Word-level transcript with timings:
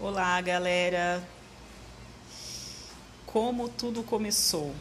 Olá, 0.00 0.40
galera! 0.40 1.22
Como 3.24 3.68
tudo 3.68 4.02
começou? 4.02 4.74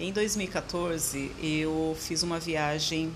Em 0.00 0.10
2014, 0.10 1.30
eu 1.38 1.94
fiz 2.00 2.22
uma 2.22 2.40
viagem 2.40 3.14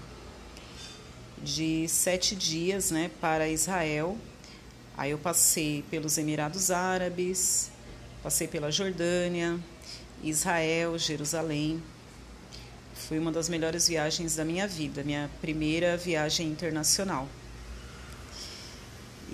de 1.42 1.88
sete 1.88 2.36
dias 2.36 2.90
né, 2.90 3.10
para 3.18 3.48
Israel. 3.48 4.18
Aí 4.94 5.12
eu 5.12 5.18
passei 5.18 5.82
pelos 5.90 6.18
Emirados 6.18 6.70
Árabes, 6.70 7.70
passei 8.22 8.46
pela 8.46 8.70
Jordânia, 8.70 9.58
Israel, 10.22 10.98
Jerusalém. 10.98 11.82
Foi 12.94 13.18
uma 13.18 13.32
das 13.32 13.48
melhores 13.48 13.88
viagens 13.88 14.36
da 14.36 14.44
minha 14.44 14.68
vida, 14.68 15.02
minha 15.02 15.30
primeira 15.40 15.96
viagem 15.96 16.48
internacional. 16.48 17.26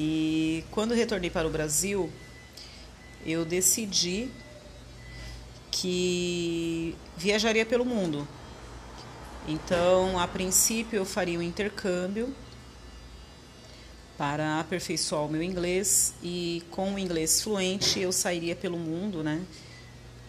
E 0.03 0.65
quando 0.71 0.95
retornei 0.95 1.29
para 1.29 1.47
o 1.47 1.51
Brasil, 1.51 2.11
eu 3.27 3.45
decidi 3.45 4.31
que 5.71 6.97
viajaria 7.19 7.67
pelo 7.67 7.85
mundo. 7.85 8.27
Então, 9.47 10.19
a 10.19 10.27
princípio, 10.27 10.97
eu 10.97 11.05
faria 11.05 11.39
um 11.39 11.43
intercâmbio 11.43 12.35
para 14.17 14.59
aperfeiçoar 14.61 15.27
o 15.27 15.29
meu 15.29 15.43
inglês 15.43 16.15
e 16.23 16.63
com 16.71 16.95
o 16.95 16.99
inglês 16.99 17.43
fluente 17.43 18.01
eu 18.01 18.11
sairia 18.11 18.57
pelo 18.57 18.79
mundo, 18.79 19.23
né? 19.23 19.43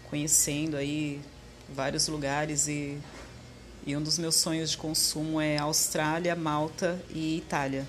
Conhecendo 0.09 0.75
aí 0.75 1.21
vários 1.73 2.09
lugares 2.09 2.67
e, 2.67 2.97
e 3.85 3.95
um 3.95 4.03
dos 4.03 4.19
meus 4.19 4.35
sonhos 4.35 4.71
de 4.71 4.77
consumo 4.77 5.39
é 5.39 5.57
Austrália, 5.57 6.35
Malta 6.35 7.01
e 7.09 7.37
Itália. 7.37 7.87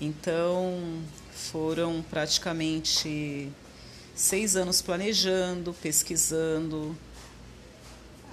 Então, 0.00 1.02
foram 1.32 2.04
praticamente 2.10 3.50
seis 4.14 4.56
anos 4.56 4.82
planejando, 4.82 5.72
pesquisando, 5.74 6.96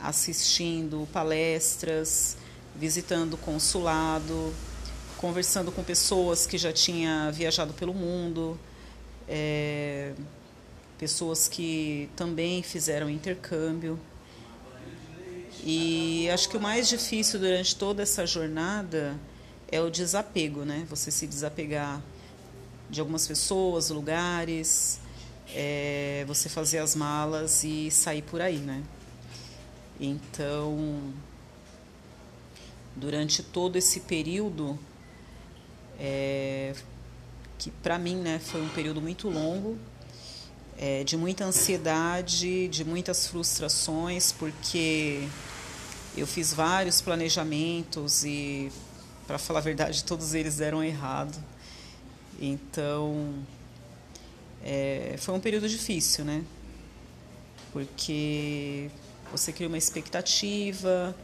assistindo 0.01 1.07
palestras, 1.13 2.37
visitando 2.75 3.37
consulado, 3.37 4.53
conversando 5.17 5.71
com 5.71 5.83
pessoas 5.83 6.47
que 6.47 6.57
já 6.57 6.73
tinham 6.73 7.31
viajado 7.31 7.73
pelo 7.73 7.93
mundo, 7.93 8.59
é, 9.27 10.13
pessoas 10.97 11.47
que 11.47 12.09
também 12.15 12.63
fizeram 12.63 13.09
intercâmbio. 13.09 13.99
E 15.63 16.27
acho 16.31 16.49
que 16.49 16.57
o 16.57 16.59
mais 16.59 16.89
difícil 16.89 17.39
durante 17.39 17.75
toda 17.75 18.01
essa 18.01 18.25
jornada 18.25 19.15
é 19.71 19.79
o 19.81 19.89
desapego, 19.89 20.65
né? 20.65 20.85
Você 20.89 21.09
se 21.09 21.25
desapegar 21.25 22.01
de 22.89 22.99
algumas 22.99 23.25
pessoas, 23.25 23.89
lugares, 23.89 24.99
é, 25.53 26.25
você 26.27 26.49
fazer 26.49 26.79
as 26.79 26.95
malas 26.95 27.63
e 27.63 27.89
sair 27.89 28.21
por 28.21 28.41
aí, 28.41 28.57
né? 28.57 28.83
Então, 29.99 31.13
durante 32.95 33.41
todo 33.41 33.77
esse 33.77 34.01
período, 34.01 34.77
é, 35.99 36.73
que 37.57 37.71
para 37.71 37.97
mim 37.97 38.15
né, 38.15 38.39
foi 38.39 38.61
um 38.61 38.69
período 38.69 38.99
muito 38.99 39.29
longo, 39.29 39.77
é, 40.77 41.03
de 41.03 41.15
muita 41.15 41.45
ansiedade, 41.45 42.67
de 42.67 42.83
muitas 42.83 43.27
frustrações, 43.27 44.31
porque 44.31 45.27
eu 46.17 46.25
fiz 46.25 46.53
vários 46.53 46.99
planejamentos 46.99 48.25
e 48.25 48.71
para 49.31 49.39
falar 49.39 49.59
a 49.59 49.61
verdade, 49.61 50.03
todos 50.03 50.33
eles 50.33 50.57
deram 50.57 50.83
errado. 50.83 51.41
Então, 52.37 53.33
é, 54.61 55.15
foi 55.17 55.33
um 55.33 55.39
período 55.39 55.69
difícil, 55.69 56.25
né? 56.25 56.43
Porque 57.71 58.91
você 59.31 59.53
cria 59.53 59.69
uma 59.69 59.77
expectativa, 59.77 61.15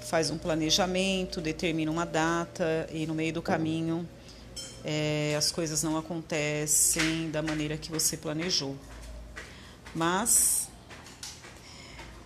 faz 0.00 0.30
um 0.30 0.38
planejamento, 0.38 1.38
determina 1.38 1.90
uma 1.90 2.06
data 2.06 2.88
e 2.90 3.06
no 3.06 3.14
meio 3.14 3.34
do 3.34 3.42
caminho 3.42 4.08
é, 4.82 5.34
as 5.36 5.52
coisas 5.52 5.82
não 5.82 5.98
acontecem 5.98 7.30
da 7.30 7.42
maneira 7.42 7.76
que 7.76 7.90
você 7.90 8.16
planejou. 8.16 8.74
Mas 9.94 10.66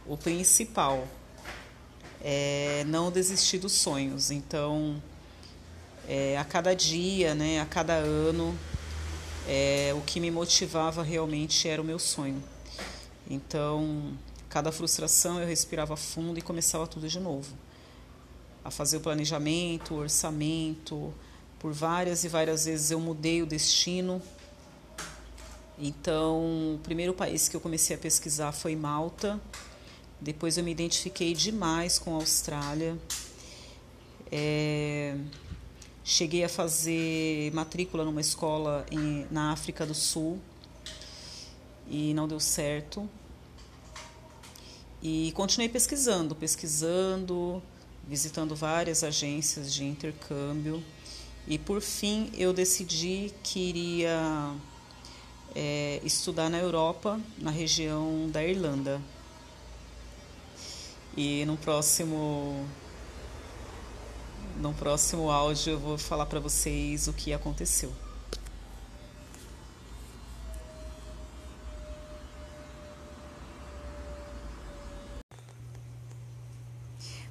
o 0.06 0.17
principal 0.17 1.09
é 2.23 2.84
não 2.87 3.11
desistir 3.11 3.59
dos 3.59 3.73
sonhos. 3.73 4.31
Então, 4.31 5.03
é, 6.09 6.37
a 6.38 6.44
cada 6.44 6.75
dia, 6.75 7.34
né, 7.34 7.60
a 7.60 7.66
cada 7.66 7.94
ano, 7.94 8.56
é, 9.48 9.92
o 9.97 10.00
que 10.03 10.20
me 10.20 10.31
motivava 10.31 11.03
realmente 11.03 11.69
era 11.69 11.81
o 11.81 11.84
meu 11.84 11.98
sonho. 11.98 12.42
Então, 13.28 14.12
cada 14.48 14.70
frustração 14.70 15.41
eu 15.41 15.47
respirava 15.47 15.97
fundo 15.97 16.38
e 16.38 16.43
começava 16.43 16.87
tudo 16.87 17.09
de 17.09 17.19
novo. 17.19 17.54
A 18.64 18.70
fazer 18.70 18.98
o 18.98 19.00
planejamento, 19.00 19.94
o 19.94 19.98
orçamento. 19.98 21.12
Por 21.59 21.72
várias 21.72 22.25
e 22.25 22.28
várias 22.28 22.66
vezes 22.66 22.91
eu 22.91 23.00
mudei 23.00 23.43
o 23.43 23.47
destino. 23.47 24.20
Então, 25.78 26.75
o 26.75 26.81
primeiro 26.82 27.12
país 27.12 27.48
que 27.48 27.56
eu 27.56 27.60
comecei 27.60 27.97
a 27.97 27.98
pesquisar 27.98 28.53
foi 28.53 28.76
Malta. 28.76 29.41
Depois 30.20 30.56
eu 30.56 30.64
me 30.64 30.70
identifiquei 30.70 31.34
demais 31.34 31.98
com 31.98 32.12
a 32.12 32.16
Austrália. 32.16 32.97
É, 34.31 35.16
Cheguei 36.06 36.44
a 36.44 36.50
fazer 36.50 37.50
matrícula 37.54 38.04
numa 38.04 38.20
escola 38.20 38.84
em, 38.91 39.26
na 39.31 39.53
África 39.53 39.87
do 39.87 39.94
Sul 39.94 40.38
e 41.88 42.12
não 42.12 42.28
deu 42.28 42.38
certo. 42.38 43.09
E 45.03 45.32
continuei 45.32 45.66
pesquisando, 45.66 46.34
pesquisando, 46.34 47.62
visitando 48.06 48.54
várias 48.54 49.03
agências 49.03 49.72
de 49.72 49.84
intercâmbio. 49.84 50.84
E 51.48 51.59
por 51.59 51.81
fim 51.81 52.31
eu 52.34 52.53
decidi 52.53 53.32
que 53.43 53.59
iria 53.59 54.54
é, 55.54 56.03
estudar 56.04 56.50
na 56.50 56.59
Europa, 56.59 57.19
na 57.38 57.50
região 57.50 58.28
da 58.31 58.44
Irlanda. 58.44 59.00
E 61.16 61.47
no 61.47 61.56
próximo 61.56 62.66
no 64.56 64.72
próximo 64.72 65.31
áudio 65.31 65.72
eu 65.72 65.78
vou 65.78 65.98
falar 65.98 66.26
para 66.26 66.38
vocês 66.38 67.09
o 67.09 67.12
que 67.12 67.32
aconteceu. 67.32 67.92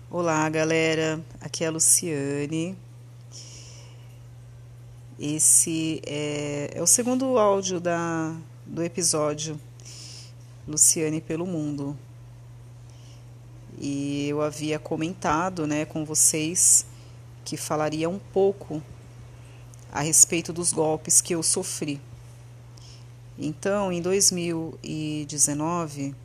Olá, 0.10 0.48
galera. 0.50 1.24
Aqui 1.42 1.64
é 1.64 1.68
a 1.68 1.72
Luciane. 1.72 2.78
Esse 5.20 6.02
é, 6.06 6.72
é 6.76 6.82
o 6.82 6.88
segundo 6.88 7.38
áudio 7.38 7.80
da, 7.80 8.36
do 8.66 8.84
episódio 8.84 9.60
Luciane 10.68 11.20
pelo 11.20 11.46
Mundo. 11.46 11.98
E 13.80 14.28
eu 14.30 14.42
havia 14.42 14.78
comentado 14.78 15.66
né, 15.66 15.84
com 15.84 16.06
vocês 16.06 16.86
que 17.44 17.58
falaria 17.58 18.10
um 18.10 18.20
pouco 18.20 18.82
a 19.92 20.02
respeito 20.02 20.52
dos 20.52 20.74
golpes 20.74 21.22
que 21.22 21.36
eu 21.36 21.44
sofri. 21.44 22.02
Então, 23.38 23.92
em 23.92 24.02
2019, 24.02 26.16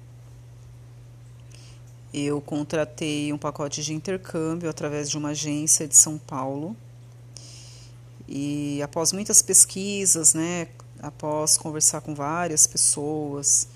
eu 2.13 2.41
contratei 2.41 3.33
um 3.33 3.39
pacote 3.39 3.83
de 3.83 3.93
intercâmbio 3.93 4.71
através 4.71 5.11
de 5.11 5.19
uma 5.19 5.31
agência 5.31 5.89
de 5.89 5.97
São 5.97 6.19
Paulo. 6.19 6.77
E 8.27 8.83
após 8.83 9.13
muitas 9.13 9.43
pesquisas, 9.43 10.35
né, 10.35 10.69
após 11.01 11.57
conversar 11.57 12.01
com 12.01 12.13
várias 12.15 12.67
pessoas, 12.67 13.69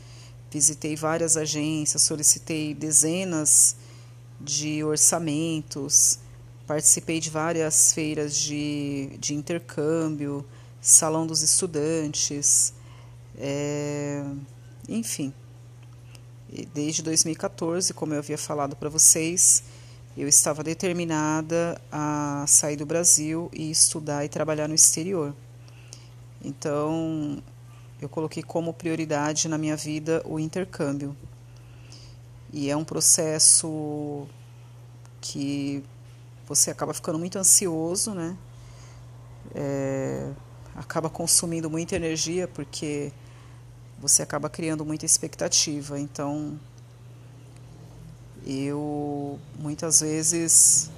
visitei 0.50 0.96
várias 0.96 1.36
agências, 1.36 2.02
solicitei 2.02 2.74
dezenas 2.74 3.76
de 4.40 4.82
orçamentos, 4.84 6.18
Participei 6.66 7.20
de 7.20 7.28
várias 7.28 7.92
feiras 7.92 8.36
de, 8.36 9.10
de 9.18 9.34
intercâmbio, 9.34 10.46
salão 10.80 11.26
dos 11.26 11.42
estudantes, 11.42 12.72
é, 13.36 14.24
enfim. 14.88 15.32
Desde 16.74 17.02
2014, 17.02 17.94
como 17.94 18.14
eu 18.14 18.18
havia 18.18 18.36
falado 18.36 18.76
para 18.76 18.88
vocês, 18.88 19.64
eu 20.16 20.28
estava 20.28 20.62
determinada 20.62 21.80
a 21.90 22.44
sair 22.46 22.76
do 22.76 22.84
Brasil 22.84 23.50
e 23.52 23.70
estudar 23.70 24.24
e 24.24 24.28
trabalhar 24.28 24.68
no 24.68 24.74
exterior. 24.74 25.34
Então, 26.44 27.42
eu 28.00 28.08
coloquei 28.08 28.42
como 28.42 28.74
prioridade 28.74 29.48
na 29.48 29.56
minha 29.56 29.76
vida 29.76 30.22
o 30.26 30.38
intercâmbio. 30.38 31.16
E 32.52 32.68
é 32.68 32.76
um 32.76 32.84
processo 32.84 34.26
que 35.20 35.82
você 36.54 36.70
acaba 36.70 36.92
ficando 36.92 37.18
muito 37.18 37.38
ansioso, 37.38 38.12
né? 38.14 38.36
é, 39.54 40.30
acaba 40.74 41.10
consumindo 41.10 41.68
muita 41.68 41.96
energia 41.96 42.48
porque 42.48 43.12
você 43.98 44.22
acaba 44.22 44.48
criando 44.48 44.84
muita 44.84 45.04
expectativa. 45.04 45.98
Então, 45.98 46.58
eu 48.46 49.38
muitas 49.58 50.00
vezes 50.00 50.90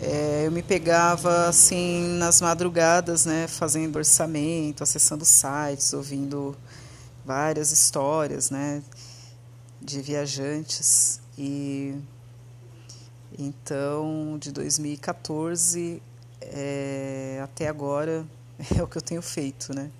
é, 0.00 0.44
eu 0.46 0.52
me 0.52 0.62
pegava 0.62 1.48
assim 1.48 2.16
nas 2.18 2.40
madrugadas, 2.40 3.24
né, 3.26 3.46
fazendo 3.46 3.96
orçamento, 3.96 4.82
acessando 4.82 5.24
sites, 5.24 5.92
ouvindo 5.92 6.56
várias 7.24 7.72
histórias, 7.72 8.50
né, 8.50 8.82
de 9.80 10.00
viajantes 10.00 11.20
e 11.38 11.96
então 13.38 14.36
de 14.38 14.52
2014 14.52 16.02
é, 16.40 17.40
até 17.42 17.68
agora 17.68 18.24
é 18.76 18.82
o 18.82 18.86
que 18.86 18.98
eu 18.98 19.02
tenho 19.02 19.22
feito, 19.22 19.74
né? 19.74 19.90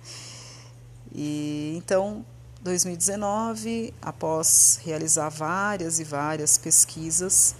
E 1.13 1.73
então 1.77 2.25
2019, 2.61 3.93
após 4.01 4.79
realizar 4.83 5.29
várias 5.29 5.99
e 5.99 6.03
várias 6.03 6.57
pesquisas, 6.57 7.55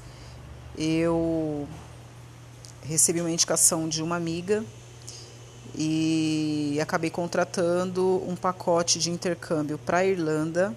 eu 0.76 1.68
recebi 2.82 3.22
uma 3.22 3.30
indicação 3.30 3.88
de 3.88 4.02
uma 4.02 4.16
amiga 4.16 4.64
e 5.76 6.80
acabei 6.82 7.10
contratando 7.10 8.24
um 8.28 8.36
pacote 8.36 8.98
de 8.98 9.12
intercâmbio 9.12 9.78
para 9.78 10.00
a 10.00 10.06
Irlanda. 10.06 10.76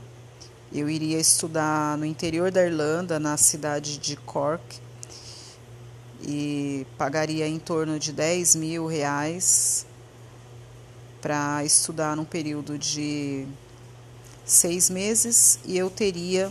Eu 0.73 0.91
iria 0.91 1.19
estudar 1.19 1.97
no 1.97 2.05
interior 2.05 2.50
da 2.50 2.62
Irlanda, 2.62 3.19
na 3.19 3.37
cidade 3.39 3.97
de 3.97 4.15
Cork, 4.17 4.62
e 6.23 6.87
pagaria 6.97 7.47
em 7.47 7.59
torno 7.59 7.99
de 7.99 8.12
10 8.12 8.56
mil 8.56 8.87
reais 8.87 9.87
para 11.20 11.65
estudar 11.65 12.17
num 12.17 12.25
período 12.25 12.79
de 12.79 13.47
seis 14.44 14.88
meses 14.88 15.59
e 15.65 15.76
eu 15.76 15.91
teria 15.91 16.50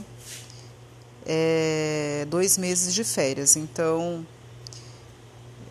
é, 1.26 2.26
dois 2.30 2.58
meses 2.58 2.94
de 2.94 3.04
férias. 3.04 3.56
Então, 3.56 4.26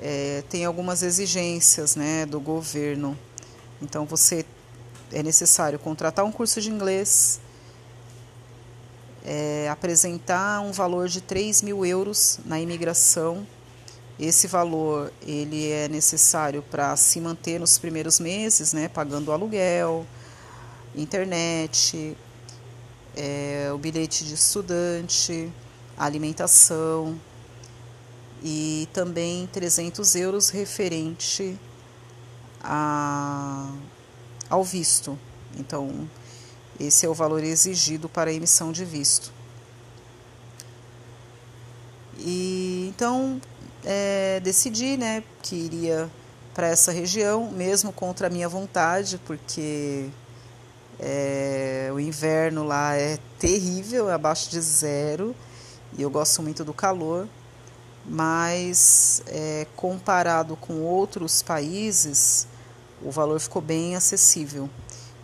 é, 0.00 0.42
tem 0.50 0.64
algumas 0.64 1.02
exigências 1.02 1.96
né, 1.96 2.26
do 2.26 2.40
governo. 2.40 3.18
Então, 3.80 4.04
você 4.04 4.44
é 5.12 5.22
necessário 5.22 5.78
contratar 5.78 6.24
um 6.24 6.32
curso 6.32 6.60
de 6.60 6.70
inglês, 6.70 7.40
é, 9.24 9.68
apresentar 9.70 10.60
um 10.60 10.72
valor 10.72 11.08
de 11.08 11.20
3 11.20 11.62
mil 11.62 11.84
euros 11.84 12.38
na 12.44 12.60
imigração. 12.60 13.46
Esse 14.18 14.46
valor 14.46 15.12
ele 15.20 15.70
é 15.70 15.88
necessário 15.88 16.62
para 16.62 16.96
se 16.96 17.20
manter 17.20 17.60
nos 17.60 17.78
primeiros 17.78 18.18
meses, 18.18 18.72
né, 18.72 18.88
pagando 18.88 19.30
aluguel, 19.30 20.06
internet, 20.94 22.16
é, 23.14 23.70
o 23.74 23.78
bilhete 23.78 24.24
de 24.24 24.34
estudante, 24.34 25.52
alimentação 25.98 27.18
e 28.42 28.88
também 28.92 29.46
300 29.52 30.14
euros 30.16 30.48
referente 30.48 31.58
a, 32.62 33.70
ao 34.48 34.64
visto. 34.64 35.18
Então, 35.58 36.08
esse 36.78 37.06
é 37.06 37.08
o 37.08 37.14
valor 37.14 37.42
exigido 37.42 38.08
para 38.08 38.30
a 38.30 38.32
emissão 38.32 38.72
de 38.72 38.84
visto. 38.84 39.32
E 42.18 42.86
então 42.88 43.40
é, 43.86 44.40
decidi, 44.40 44.96
né, 44.96 45.22
que 45.42 45.54
iria 45.54 46.10
para 46.52 46.66
essa 46.66 46.90
região, 46.90 47.50
mesmo 47.50 47.92
contra 47.92 48.26
a 48.26 48.30
minha 48.30 48.48
vontade, 48.48 49.20
porque 49.24 50.08
é, 50.98 51.88
o 51.94 52.00
inverno 52.00 52.64
lá 52.64 52.96
é 52.96 53.18
terrível, 53.38 54.10
é 54.10 54.14
abaixo 54.14 54.50
de 54.50 54.60
zero, 54.60 55.36
e 55.96 56.02
eu 56.02 56.10
gosto 56.10 56.42
muito 56.42 56.64
do 56.64 56.74
calor, 56.74 57.28
mas 58.04 59.22
é, 59.28 59.66
comparado 59.76 60.56
com 60.56 60.82
outros 60.82 61.40
países, 61.42 62.48
o 63.02 63.10
valor 63.10 63.38
ficou 63.38 63.62
bem 63.62 63.94
acessível. 63.94 64.68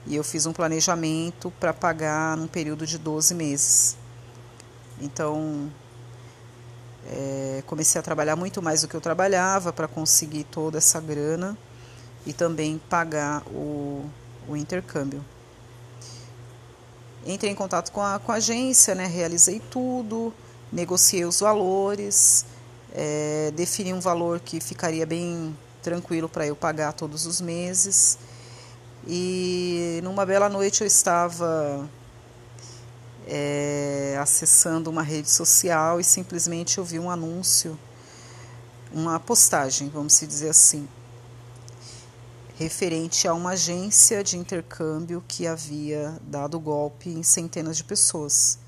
E 0.06 0.16
eu 0.16 0.24
fiz 0.24 0.46
um 0.46 0.52
planejamento 0.52 1.52
para 1.58 1.72
pagar 1.72 2.36
num 2.36 2.46
período 2.46 2.86
de 2.86 2.98
12 2.98 3.34
meses. 3.34 3.96
Então, 5.00 5.70
é, 7.10 7.62
comecei 7.66 7.98
a 7.98 8.02
trabalhar 8.02 8.36
muito 8.36 8.62
mais 8.62 8.82
do 8.82 8.88
que 8.88 8.94
eu 8.94 9.00
trabalhava 9.00 9.72
para 9.72 9.88
conseguir 9.88 10.44
toda 10.44 10.78
essa 10.78 11.00
grana 11.00 11.56
e 12.24 12.32
também 12.32 12.80
pagar 12.88 13.42
o, 13.48 14.04
o 14.48 14.56
intercâmbio. 14.56 15.24
Entrei 17.24 17.50
em 17.50 17.54
contato 17.54 17.90
com 17.92 18.00
a, 18.00 18.18
com 18.18 18.32
a 18.32 18.36
agência, 18.36 18.94
né, 18.94 19.06
realizei 19.06 19.60
tudo, 19.70 20.32
negociei 20.72 21.24
os 21.24 21.40
valores, 21.40 22.44
é, 22.94 23.52
defini 23.54 23.92
um 23.92 24.00
valor 24.00 24.40
que 24.40 24.60
ficaria 24.60 25.06
bem 25.06 25.56
tranquilo 25.82 26.28
para 26.28 26.46
eu 26.46 26.56
pagar 26.56 26.92
todos 26.92 27.26
os 27.26 27.40
meses. 27.40 28.18
E 29.06 30.00
numa 30.02 30.24
bela 30.24 30.48
noite 30.48 30.80
eu 30.80 30.86
estava 30.86 31.88
é, 33.26 34.18
acessando 34.20 34.90
uma 34.90 35.02
rede 35.02 35.30
social 35.30 36.00
e 36.00 36.04
simplesmente 36.04 36.78
eu 36.78 36.84
vi 36.84 36.98
um 36.98 37.10
anúncio, 37.10 37.78
uma 38.92 39.18
postagem, 39.18 39.88
vamos 39.88 40.18
dizer 40.20 40.50
assim, 40.50 40.88
referente 42.56 43.26
a 43.26 43.34
uma 43.34 43.50
agência 43.50 44.22
de 44.22 44.36
intercâmbio 44.36 45.22
que 45.26 45.46
havia 45.46 46.18
dado 46.22 46.60
golpe 46.60 47.10
em 47.10 47.22
centenas 47.22 47.76
de 47.76 47.84
pessoas. 47.84 48.58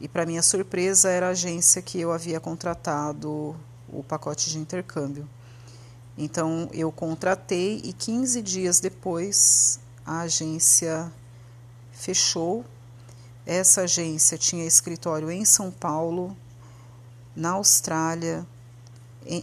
E 0.00 0.06
para 0.06 0.24
minha 0.24 0.42
surpresa 0.42 1.10
era 1.10 1.26
a 1.26 1.30
agência 1.30 1.82
que 1.82 2.00
eu 2.00 2.12
havia 2.12 2.38
contratado 2.38 3.56
o 3.88 4.02
pacote 4.02 4.50
de 4.50 4.58
intercâmbio. 4.58 5.28
Então 6.16 6.68
eu 6.72 6.90
contratei 6.92 7.80
e 7.84 7.92
15 7.92 8.42
dias 8.42 8.80
depois 8.80 9.80
a 10.04 10.20
agência 10.20 11.12
fechou. 11.92 12.64
Essa 13.48 13.84
agência 13.84 14.36
tinha 14.36 14.66
escritório 14.66 15.30
em 15.30 15.42
São 15.42 15.70
Paulo, 15.70 16.36
na 17.34 17.52
Austrália, 17.52 18.46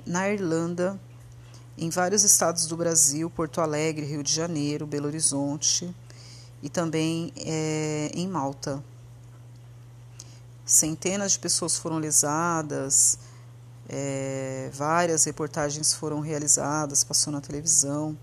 na 0.06 0.30
Irlanda 0.30 1.00
em 1.76 1.90
vários 1.90 2.24
estados 2.24 2.68
do 2.68 2.78
Brasil, 2.78 3.28
Porto 3.32 3.62
Alegre, 3.62 4.06
Rio 4.06 4.22
de 4.22 4.32
Janeiro, 4.32 4.86
Belo 4.86 5.08
Horizonte 5.08 5.92
e 6.62 6.70
também 6.70 7.34
é, 7.36 8.12
em 8.14 8.28
Malta. 8.28 8.84
Centenas 10.64 11.32
de 11.32 11.40
pessoas 11.40 11.76
foram 11.76 11.98
lesadas, 11.98 13.18
é, 13.90 14.70
várias 14.72 15.24
reportagens 15.24 15.96
foram 15.96 16.20
realizadas, 16.20 17.04
passou 17.04 17.34
na 17.34 17.42
televisão. 17.42 18.16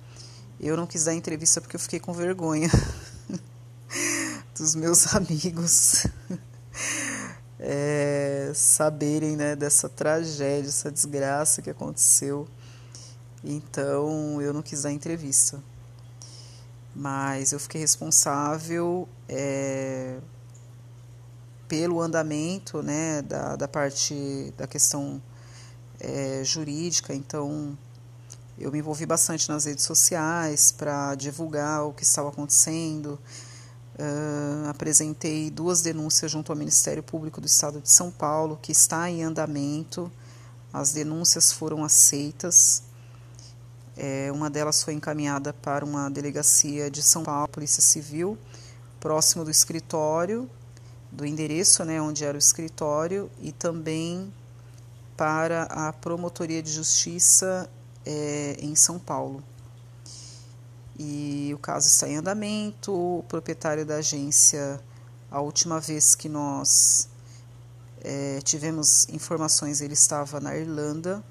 Eu 0.61 0.77
não 0.77 0.87
quis 0.87 1.07
dar 1.07 1.15
entrevista 1.15 1.61
porque 1.61 1.75
eu 1.75 1.81
fiquei 1.81 1.99
com 1.99 2.12
vergonha 2.12 2.71
dos 4.62 4.75
meus 4.75 5.12
amigos 5.14 6.07
é, 7.59 8.52
saberem 8.54 9.37
né, 9.37 9.57
dessa 9.57 9.88
tragédia, 9.88 10.69
essa 10.69 10.90
desgraça 10.90 11.61
que 11.61 11.71
aconteceu 11.71 12.49
então 13.45 14.40
eu 14.40 14.52
não 14.52 14.62
quis 14.62 14.83
dar 14.83 14.92
entrevista. 14.92 15.62
Mas 16.95 17.52
eu 17.52 17.59
fiquei 17.59 17.81
responsável 17.81 19.09
é, 19.28 20.19
pelo 21.66 22.00
andamento 22.00 22.83
né, 22.83 23.23
da, 23.23 23.57
da 23.57 23.66
parte 23.66 24.52
da 24.57 24.66
questão 24.66 25.21
é, 25.99 26.42
jurídica, 26.45 27.14
então 27.14 27.76
eu 28.59 28.71
me 28.71 28.78
envolvi 28.78 29.07
bastante 29.07 29.49
nas 29.49 29.64
redes 29.64 29.85
sociais 29.85 30.71
para 30.71 31.14
divulgar 31.14 31.87
o 31.87 31.92
que 31.92 32.02
estava 32.02 32.28
acontecendo. 32.28 33.19
Uh, 33.99 34.69
apresentei 34.69 35.51
duas 35.51 35.83
denúncias 35.83 36.31
junto 36.31 36.51
ao 36.51 36.57
Ministério 36.57 37.03
Público 37.03 37.41
do 37.41 37.47
Estado 37.47 37.81
de 37.81 37.91
São 37.91 38.11
Paulo, 38.11 38.59
que 38.61 38.73
está 38.73 39.11
em 39.11 39.23
andamento. 39.23 40.11
As 40.73 40.93
denúncias 40.93 41.53
foram 41.53 41.85
aceitas. 41.85 42.83
É, 43.97 44.33
uma 44.33 44.49
delas 44.49 44.83
foi 44.83 44.95
encaminhada 44.95 45.53
para 45.53 45.85
uma 45.85 46.09
delegacia 46.09 46.91
de 46.91 47.03
São 47.03 47.23
Paulo, 47.23 47.47
Polícia 47.49 47.83
Civil, 47.83 48.39
próximo 48.99 49.45
do 49.45 49.51
escritório, 49.51 50.49
do 51.11 51.27
endereço 51.27 51.85
né, 51.85 52.01
onde 52.01 52.25
era 52.25 52.35
o 52.35 52.39
escritório, 52.39 53.31
e 53.39 53.53
também 53.53 54.33
para 55.15 55.65
a 55.65 55.93
Promotoria 55.93 56.63
de 56.63 56.73
Justiça 56.73 57.69
é, 58.07 58.57
em 58.59 58.75
São 58.75 58.99
Paulo. 58.99 59.45
E 60.99 61.51
o 61.55 61.59
caso 61.59 61.89
está 61.89 62.09
em 62.09 62.17
andamento. 62.17 62.93
O 62.93 63.25
proprietário 63.29 63.85
da 63.85 63.97
agência, 63.97 64.81
a 65.31 65.41
última 65.41 65.81
vez 65.81 66.15
que 66.15 66.29
nós 66.29 67.09
é, 68.03 68.41
tivemos 68.43 69.09
informações, 69.09 69.81
ele 69.81 69.95
estava 69.95 70.41
na 70.41 70.57
Irlanda, 70.57 71.23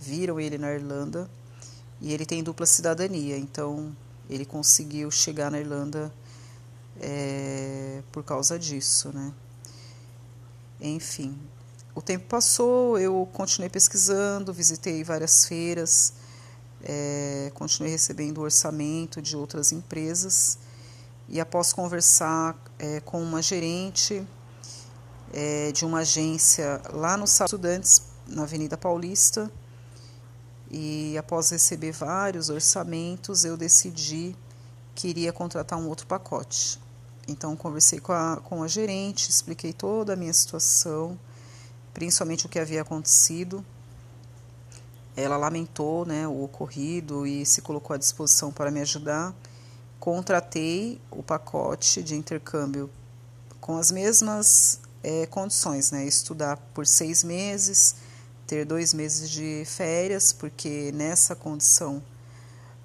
viram 0.00 0.38
ele 0.38 0.58
na 0.58 0.72
Irlanda 0.72 1.28
e 2.00 2.12
ele 2.12 2.24
tem 2.24 2.42
dupla 2.42 2.66
cidadania, 2.66 3.36
então 3.36 3.96
ele 4.28 4.44
conseguiu 4.44 5.10
chegar 5.10 5.50
na 5.50 5.58
Irlanda 5.58 6.12
é, 7.00 8.02
por 8.12 8.22
causa 8.22 8.58
disso, 8.58 9.10
né? 9.12 9.32
Enfim, 10.80 11.36
o 11.94 12.02
tempo 12.02 12.26
passou, 12.28 12.98
eu 12.98 13.28
continuei 13.32 13.68
pesquisando, 13.68 14.52
visitei 14.52 15.02
várias 15.02 15.46
feiras, 15.46 16.12
é, 16.82 17.50
continuei 17.54 17.90
recebendo 17.90 18.40
orçamento 18.40 19.20
de 19.20 19.36
outras 19.36 19.72
empresas 19.72 20.58
e 21.28 21.40
após 21.40 21.72
conversar 21.72 22.56
é, 22.78 23.00
com 23.00 23.22
uma 23.22 23.42
gerente 23.42 24.26
é, 25.32 25.72
de 25.72 25.84
uma 25.84 25.98
agência 25.98 26.80
lá 26.92 27.16
no 27.16 27.26
Salão 27.26 27.46
Estudantes, 27.46 28.02
na 28.26 28.42
Avenida 28.42 28.76
Paulista, 28.76 29.50
e 30.70 31.16
após 31.16 31.50
receber 31.50 31.92
vários 31.92 32.50
orçamentos, 32.50 33.44
eu 33.44 33.56
decidi 33.56 34.36
que 34.94 35.08
iria 35.08 35.32
contratar 35.32 35.78
um 35.78 35.88
outro 35.88 36.06
pacote. 36.06 36.78
Então, 37.26 37.54
conversei 37.56 38.00
com 38.00 38.12
a, 38.12 38.40
com 38.42 38.62
a 38.62 38.68
gerente, 38.68 39.30
expliquei 39.30 39.72
toda 39.72 40.14
a 40.14 40.16
minha 40.16 40.32
situação, 40.32 41.18
principalmente 41.92 42.46
o 42.46 42.48
que 42.48 42.58
havia 42.58 42.82
acontecido. 42.82 43.64
Ela 45.20 45.36
lamentou 45.36 46.06
né, 46.06 46.28
o 46.28 46.44
ocorrido 46.44 47.26
e 47.26 47.44
se 47.44 47.60
colocou 47.60 47.92
à 47.92 47.98
disposição 47.98 48.52
para 48.52 48.70
me 48.70 48.80
ajudar. 48.80 49.34
Contratei 49.98 51.00
o 51.10 51.24
pacote 51.24 52.04
de 52.04 52.14
intercâmbio 52.14 52.88
com 53.60 53.76
as 53.76 53.90
mesmas 53.90 54.80
é, 55.02 55.26
condições, 55.26 55.90
né? 55.90 56.04
Estudar 56.06 56.56
por 56.72 56.86
seis 56.86 57.24
meses, 57.24 57.96
ter 58.46 58.64
dois 58.64 58.94
meses 58.94 59.28
de 59.28 59.64
férias, 59.66 60.32
porque 60.32 60.92
nessa 60.92 61.34
condição 61.34 62.00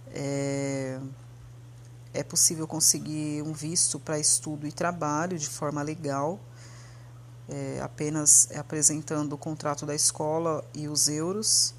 é, 0.07 0.99
é 2.15 2.23
possível 2.23 2.67
conseguir 2.67 3.43
um 3.43 3.53
visto 3.53 3.99
para 3.99 4.17
estudo 4.17 4.65
e 4.65 4.71
trabalho 4.71 5.37
de 5.37 5.47
forma 5.47 5.83
legal, 5.83 6.39
é, 7.47 7.79
apenas 7.79 8.49
apresentando 8.55 9.33
o 9.33 9.37
contrato 9.37 9.85
da 9.85 9.93
escola 9.93 10.65
e 10.73 10.87
os 10.87 11.07
euros. 11.07 11.75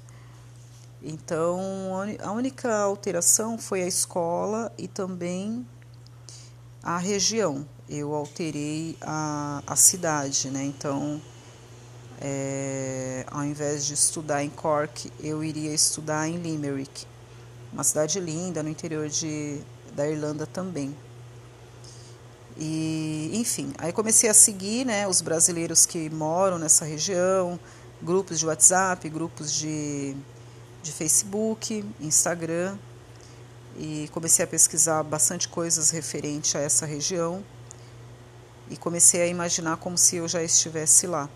Então, 1.07 1.59
a 2.19 2.31
única 2.31 2.75
alteração 2.75 3.59
foi 3.59 3.83
a 3.83 3.87
escola 3.87 4.73
e 4.75 4.87
também 4.87 5.63
a 6.81 6.97
região. 6.97 7.63
Eu 7.87 8.15
alterei 8.15 8.97
a, 9.01 9.61
a 9.67 9.75
cidade, 9.75 10.49
né? 10.49 10.63
Então, 10.63 11.21
é, 12.19 13.23
ao 13.29 13.43
invés 13.43 13.85
de 13.85 13.93
estudar 13.93 14.43
em 14.43 14.49
Cork, 14.49 15.11
eu 15.19 15.43
iria 15.43 15.71
estudar 15.71 16.27
em 16.27 16.37
Limerick, 16.37 17.05
uma 17.71 17.83
cidade 17.83 18.19
linda 18.19 18.63
no 18.63 18.69
interior 18.69 19.07
de, 19.07 19.61
da 19.95 20.09
Irlanda 20.09 20.47
também. 20.47 20.95
E, 22.57 23.29
enfim, 23.35 23.73
aí 23.77 23.93
comecei 23.93 24.27
a 24.27 24.33
seguir 24.33 24.87
né, 24.87 25.07
os 25.07 25.21
brasileiros 25.21 25.85
que 25.85 26.09
moram 26.09 26.57
nessa 26.57 26.83
região, 26.83 27.59
grupos 28.01 28.39
de 28.39 28.47
WhatsApp, 28.47 29.07
grupos 29.07 29.53
de, 29.53 30.17
de 30.85 30.91
Facebook, 30.91 31.83
Instagram, 31.99 32.77
e 33.75 34.07
comecei 34.13 34.45
a 34.45 34.47
pesquisar 34.47 35.01
bastante 35.03 35.49
coisas 35.49 35.89
referente 35.89 36.55
a 36.57 36.61
essa 36.61 36.85
região 36.85 37.43
e 38.69 38.77
comecei 38.77 39.21
a 39.21 39.27
imaginar 39.27 39.77
como 39.77 39.97
se 39.97 40.17
eu 40.17 40.27
já 40.27 40.43
estivesse 40.43 41.07
lá. 41.07 41.27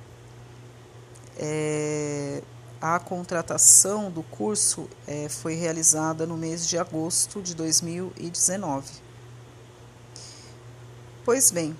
É, 1.35 2.43
a 2.79 2.99
contratação 2.99 4.11
do 4.11 4.21
curso 4.21 4.87
é, 5.07 5.27
foi 5.27 5.55
realizada 5.55 6.27
no 6.27 6.37
mês 6.37 6.67
de 6.67 6.77
agosto 6.77 7.41
de 7.41 7.55
2019. 7.55 8.87
Pois 11.25 11.49
bem, 11.49 11.75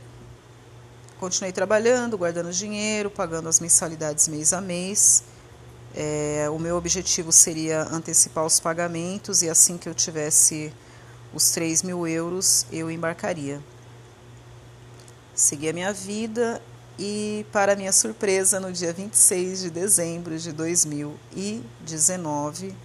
continuei 1.20 1.54
trabalhando, 1.54 2.18
guardando 2.18 2.52
dinheiro, 2.52 3.12
pagando 3.12 3.48
as 3.48 3.60
mensalidades 3.60 4.28
mês 4.28 4.54
a 4.54 4.60
mês. 4.60 5.24
É, 5.96 6.48
o 6.52 6.60
meu 6.60 6.76
objetivo 6.78 7.32
seria 7.32 7.84
antecipar 7.84 8.46
os 8.46 8.60
pagamentos 8.60 9.42
e 9.42 9.50
assim 9.50 9.78
que 9.78 9.88
eu 9.90 9.96
tivesse 9.96 10.72
os 11.34 11.50
3 11.52 11.84
mil 11.84 12.08
euros, 12.08 12.66
eu 12.72 12.90
embarcaria. 12.90 13.62
Segui 15.34 15.68
a 15.70 15.74
minha 15.74 15.94
vida 15.94 16.62
e, 16.98 17.46
para 17.52 17.76
minha 17.76 17.92
surpresa, 17.94 18.60
no 18.60 18.74
dia 18.74 18.92
26 18.92 19.62
de 19.62 19.70
dezembro 19.70 20.36
de 20.38 20.52
2019, 20.52 22.76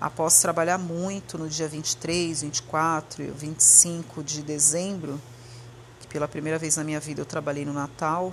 após 0.00 0.40
trabalhar 0.40 0.78
muito 0.78 1.36
no 1.36 1.48
dia 1.48 1.66
23, 1.66 2.42
24 2.42 3.24
e 3.24 3.30
25 3.30 4.22
de 4.22 4.40
dezembro, 4.42 5.20
que 6.00 6.06
pela 6.06 6.28
primeira 6.28 6.58
vez 6.58 6.76
na 6.76 6.84
minha 6.84 7.00
vida 7.00 7.22
eu 7.22 7.26
trabalhei 7.26 7.64
no 7.64 7.72
Natal, 7.72 8.32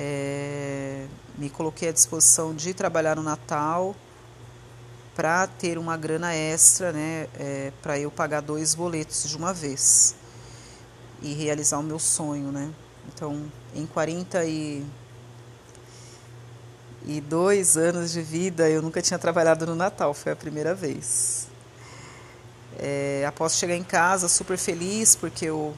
é, 0.00 1.06
me 1.36 1.50
coloquei 1.50 1.88
à 1.88 1.92
disposição 1.92 2.54
de 2.54 2.72
trabalhar 2.72 3.16
no 3.16 3.22
Natal 3.22 3.96
para 5.16 5.48
ter 5.48 5.76
uma 5.76 5.96
grana 5.96 6.32
extra, 6.32 6.92
né, 6.92 7.26
é, 7.34 7.72
para 7.82 7.98
eu 7.98 8.08
pagar 8.08 8.40
dois 8.40 8.76
boletos 8.76 9.28
de 9.28 9.36
uma 9.36 9.52
vez 9.52 10.14
e 11.20 11.34
realizar 11.34 11.78
o 11.78 11.82
meu 11.82 11.98
sonho, 11.98 12.52
né? 12.52 12.70
Então, 13.12 13.50
em 13.74 13.84
40 13.86 14.44
e, 14.44 14.86
e 17.04 17.20
dois 17.20 17.76
anos 17.76 18.12
de 18.12 18.22
vida, 18.22 18.70
eu 18.70 18.80
nunca 18.80 19.02
tinha 19.02 19.18
trabalhado 19.18 19.66
no 19.66 19.74
Natal, 19.74 20.14
foi 20.14 20.30
a 20.30 20.36
primeira 20.36 20.76
vez. 20.76 21.48
É, 22.78 23.24
após 23.26 23.56
chegar 23.56 23.74
em 23.74 23.82
casa, 23.82 24.28
super 24.28 24.56
feliz, 24.56 25.16
porque 25.16 25.46
eu, 25.46 25.74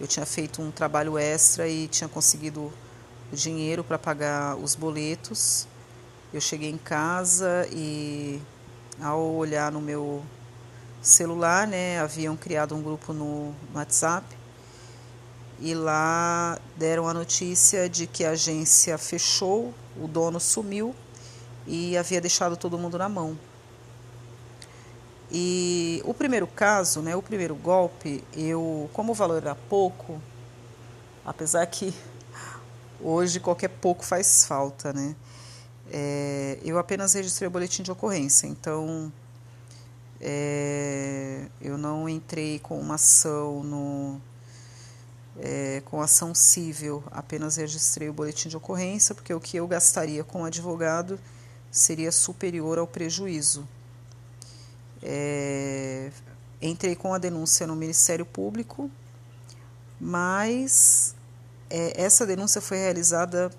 eu 0.00 0.06
tinha 0.06 0.24
feito 0.24 0.62
um 0.62 0.70
trabalho 0.70 1.18
extra 1.18 1.66
e 1.66 1.88
tinha 1.88 2.06
conseguido 2.06 2.72
o 3.32 3.36
dinheiro 3.36 3.84
para 3.84 3.98
pagar 3.98 4.56
os 4.56 4.74
boletos. 4.74 5.66
Eu 6.32 6.40
cheguei 6.40 6.70
em 6.70 6.78
casa 6.78 7.66
e, 7.72 8.40
ao 9.00 9.20
olhar 9.34 9.72
no 9.72 9.80
meu 9.80 10.22
celular, 11.02 11.66
né, 11.66 11.98
haviam 11.98 12.36
criado 12.36 12.74
um 12.74 12.82
grupo 12.82 13.12
no 13.12 13.54
WhatsApp 13.74 14.26
e 15.60 15.74
lá 15.74 16.58
deram 16.76 17.06
a 17.06 17.12
notícia 17.12 17.88
de 17.88 18.06
que 18.06 18.24
a 18.24 18.30
agência 18.30 18.96
fechou, 18.96 19.74
o 20.00 20.08
dono 20.08 20.40
sumiu 20.40 20.94
e 21.66 21.96
havia 21.98 22.20
deixado 22.20 22.56
todo 22.56 22.78
mundo 22.78 22.96
na 22.96 23.08
mão. 23.08 23.38
E 25.30 26.02
o 26.04 26.12
primeiro 26.14 26.46
caso, 26.46 27.00
né, 27.00 27.14
o 27.14 27.22
primeiro 27.22 27.54
golpe, 27.54 28.24
eu, 28.34 28.90
como 28.92 29.12
o 29.12 29.14
valor 29.14 29.36
era 29.36 29.54
pouco, 29.54 30.20
apesar 31.24 31.64
que 31.66 31.94
hoje 33.02 33.40
qualquer 33.40 33.68
pouco 33.68 34.04
faz 34.04 34.44
falta, 34.44 34.92
né? 34.92 35.14
É, 35.92 36.58
eu 36.64 36.78
apenas 36.78 37.14
registrei 37.14 37.48
o 37.48 37.50
boletim 37.50 37.82
de 37.82 37.90
ocorrência, 37.90 38.46
então 38.46 39.12
é, 40.20 41.46
eu 41.60 41.76
não 41.76 42.08
entrei 42.08 42.58
com 42.58 42.78
uma 42.78 42.94
ação 42.94 43.64
no, 43.64 44.20
é, 45.38 45.82
com 45.86 46.00
ação 46.00 46.34
civil, 46.34 47.02
apenas 47.10 47.56
registrei 47.56 48.08
o 48.08 48.12
boletim 48.12 48.48
de 48.48 48.56
ocorrência, 48.56 49.14
porque 49.14 49.32
o 49.32 49.40
que 49.40 49.56
eu 49.56 49.66
gastaria 49.66 50.22
com 50.22 50.44
advogado 50.44 51.18
seria 51.70 52.12
superior 52.12 52.78
ao 52.78 52.86
prejuízo. 52.86 53.66
É, 55.02 56.10
entrei 56.60 56.94
com 56.94 57.14
a 57.14 57.18
denúncia 57.18 57.66
no 57.66 57.74
Ministério 57.74 58.26
Público, 58.26 58.90
mas 59.98 61.14
é, 61.70 62.02
essa 62.02 62.26
denúncia 62.26 62.60
foi 62.60 62.78
realizada 62.78 63.50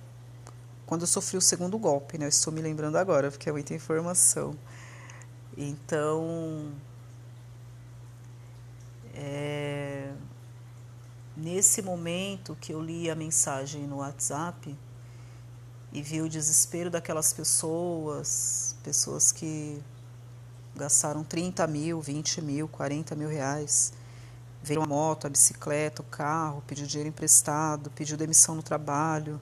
quando 0.86 1.02
eu 1.02 1.08
sofri 1.08 1.38
o 1.38 1.42
segundo 1.42 1.78
golpe, 1.78 2.18
né? 2.18 2.26
Eu 2.26 2.30
estou 2.30 2.52
me 2.54 2.62
lembrando 2.62 2.98
agora, 2.98 3.32
porque 3.32 3.50
é 3.50 3.52
muita 3.52 3.74
informação. 3.74 4.56
Então, 5.58 6.72
é, 9.16 10.12
Nesse 11.36 11.82
momento 11.82 12.58
que 12.60 12.74
eu 12.74 12.82
li 12.82 13.10
a 13.10 13.16
mensagem 13.16 13.88
no 13.88 13.98
WhatsApp 13.98 14.78
e 15.92 16.02
vi 16.02 16.22
o 16.22 16.30
desespero 16.30 16.90
daquelas 16.90 17.32
pessoas, 17.32 18.76
pessoas 18.84 19.32
que 19.32 19.82
gastaram 20.76 21.24
30 21.24 21.66
mil, 21.68 22.02
20 22.02 22.42
mil, 22.42 22.68
40 22.68 23.16
mil 23.16 23.30
reais, 23.30 23.94
veio 24.64 24.82
a 24.82 24.86
moto, 24.86 25.28
a 25.28 25.30
bicicleta, 25.30 26.02
o 26.02 26.06
carro, 26.06 26.64
pediu 26.68 26.86
dinheiro 26.86 27.10
emprestado, 27.10 27.90
pediu 27.92 28.16
demissão 28.18 28.56
no 28.56 28.64
trabalho, 28.64 29.42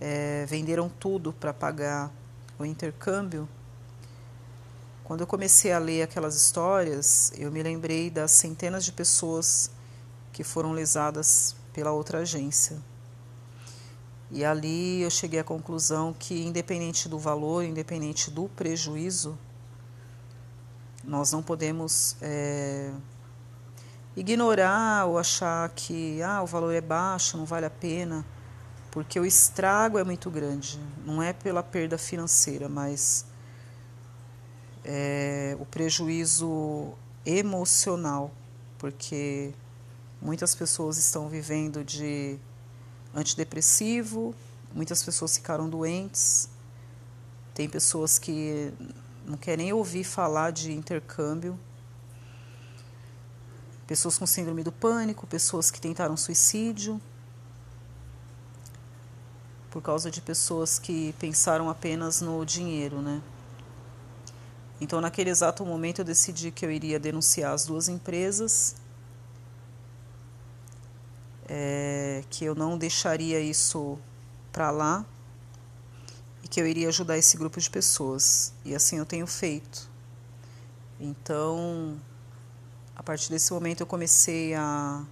é, 0.00 0.44
venderam 0.46 0.88
tudo 0.88 1.32
para 1.32 1.52
pagar 1.54 2.10
o 2.58 2.64
intercâmbio. 2.64 3.48
Quando 5.02 5.20
eu 5.20 5.26
comecei 5.26 5.72
a 5.72 5.78
ler 5.78 6.02
aquelas 6.02 6.34
histórias, 6.34 7.32
eu 7.36 7.50
me 7.50 7.62
lembrei 7.62 8.10
das 8.10 8.32
centenas 8.32 8.84
de 8.84 8.92
pessoas 8.92 9.70
que 10.32 10.42
foram 10.42 10.72
lesadas 10.72 11.54
pela 11.72 11.92
outra 11.92 12.18
agência. 12.18 12.78
E 14.30 14.44
ali 14.44 15.02
eu 15.02 15.10
cheguei 15.10 15.38
à 15.38 15.44
conclusão 15.44 16.12
que, 16.12 16.44
independente 16.44 17.08
do 17.08 17.18
valor, 17.18 17.62
independente 17.62 18.30
do 18.30 18.48
prejuízo, 18.48 19.38
Nós 21.06 21.30
não 21.30 21.42
podemos 21.42 22.16
é, 22.22 22.90
ignorar 24.16 25.06
ou 25.06 25.18
achar 25.18 25.68
que 25.70 26.22
ah, 26.22 26.42
o 26.42 26.46
valor 26.46 26.72
é 26.72 26.80
baixo, 26.80 27.36
não 27.36 27.44
vale 27.44 27.66
a 27.66 27.70
pena, 27.70 28.24
porque 28.90 29.18
o 29.18 29.26
estrago 29.26 29.98
é 29.98 30.04
muito 30.04 30.30
grande. 30.30 30.78
Não 31.04 31.22
é 31.22 31.32
pela 31.32 31.62
perda 31.62 31.98
financeira, 31.98 32.68
mas 32.68 33.26
é, 34.84 35.56
o 35.58 35.66
prejuízo 35.66 36.92
emocional, 37.26 38.30
porque 38.78 39.52
muitas 40.20 40.54
pessoas 40.54 40.96
estão 40.98 41.28
vivendo 41.28 41.82
de 41.82 42.38
antidepressivo, 43.14 44.34
muitas 44.74 45.02
pessoas 45.02 45.36
ficaram 45.36 45.68
doentes, 45.68 46.48
tem 47.54 47.68
pessoas 47.68 48.18
que 48.18 48.72
não 49.26 49.36
querem 49.36 49.72
ouvir 49.72 50.04
falar 50.04 50.50
de 50.50 50.72
intercâmbio, 50.72 51.58
pessoas 53.86 54.18
com 54.18 54.26
síndrome 54.26 54.62
do 54.62 54.72
pânico, 54.72 55.26
pessoas 55.26 55.70
que 55.70 55.80
tentaram 55.80 56.16
suicídio, 56.16 57.00
por 59.70 59.82
causa 59.82 60.10
de 60.10 60.20
pessoas 60.20 60.78
que 60.78 61.12
pensaram 61.18 61.68
apenas 61.68 62.20
no 62.20 62.44
dinheiro, 62.44 63.02
né? 63.02 63.20
Então, 64.80 65.00
naquele 65.00 65.30
exato 65.30 65.64
momento, 65.64 66.00
eu 66.00 66.04
decidi 66.04 66.50
que 66.50 66.64
eu 66.64 66.70
iria 66.70 66.98
denunciar 66.98 67.52
as 67.52 67.66
duas 67.66 67.88
empresas, 67.88 68.76
é, 71.48 72.24
que 72.30 72.44
eu 72.44 72.54
não 72.54 72.78
deixaria 72.78 73.40
isso 73.40 73.98
para 74.52 74.70
lá 74.70 75.04
e 76.42 76.48
que 76.48 76.60
eu 76.60 76.66
iria 76.66 76.88
ajudar 76.88 77.18
esse 77.18 77.36
grupo 77.36 77.60
de 77.60 77.68
pessoas. 77.68 78.52
E 78.64 78.74
assim 78.74 78.98
eu 78.98 79.06
tenho 79.06 79.26
feito. 79.26 79.90
Então, 81.00 81.98
a 82.96 83.02
partir 83.02 83.30
desse 83.30 83.52
momento, 83.52 83.80
eu 83.80 83.86
comecei 83.86 84.54
a, 84.54 85.04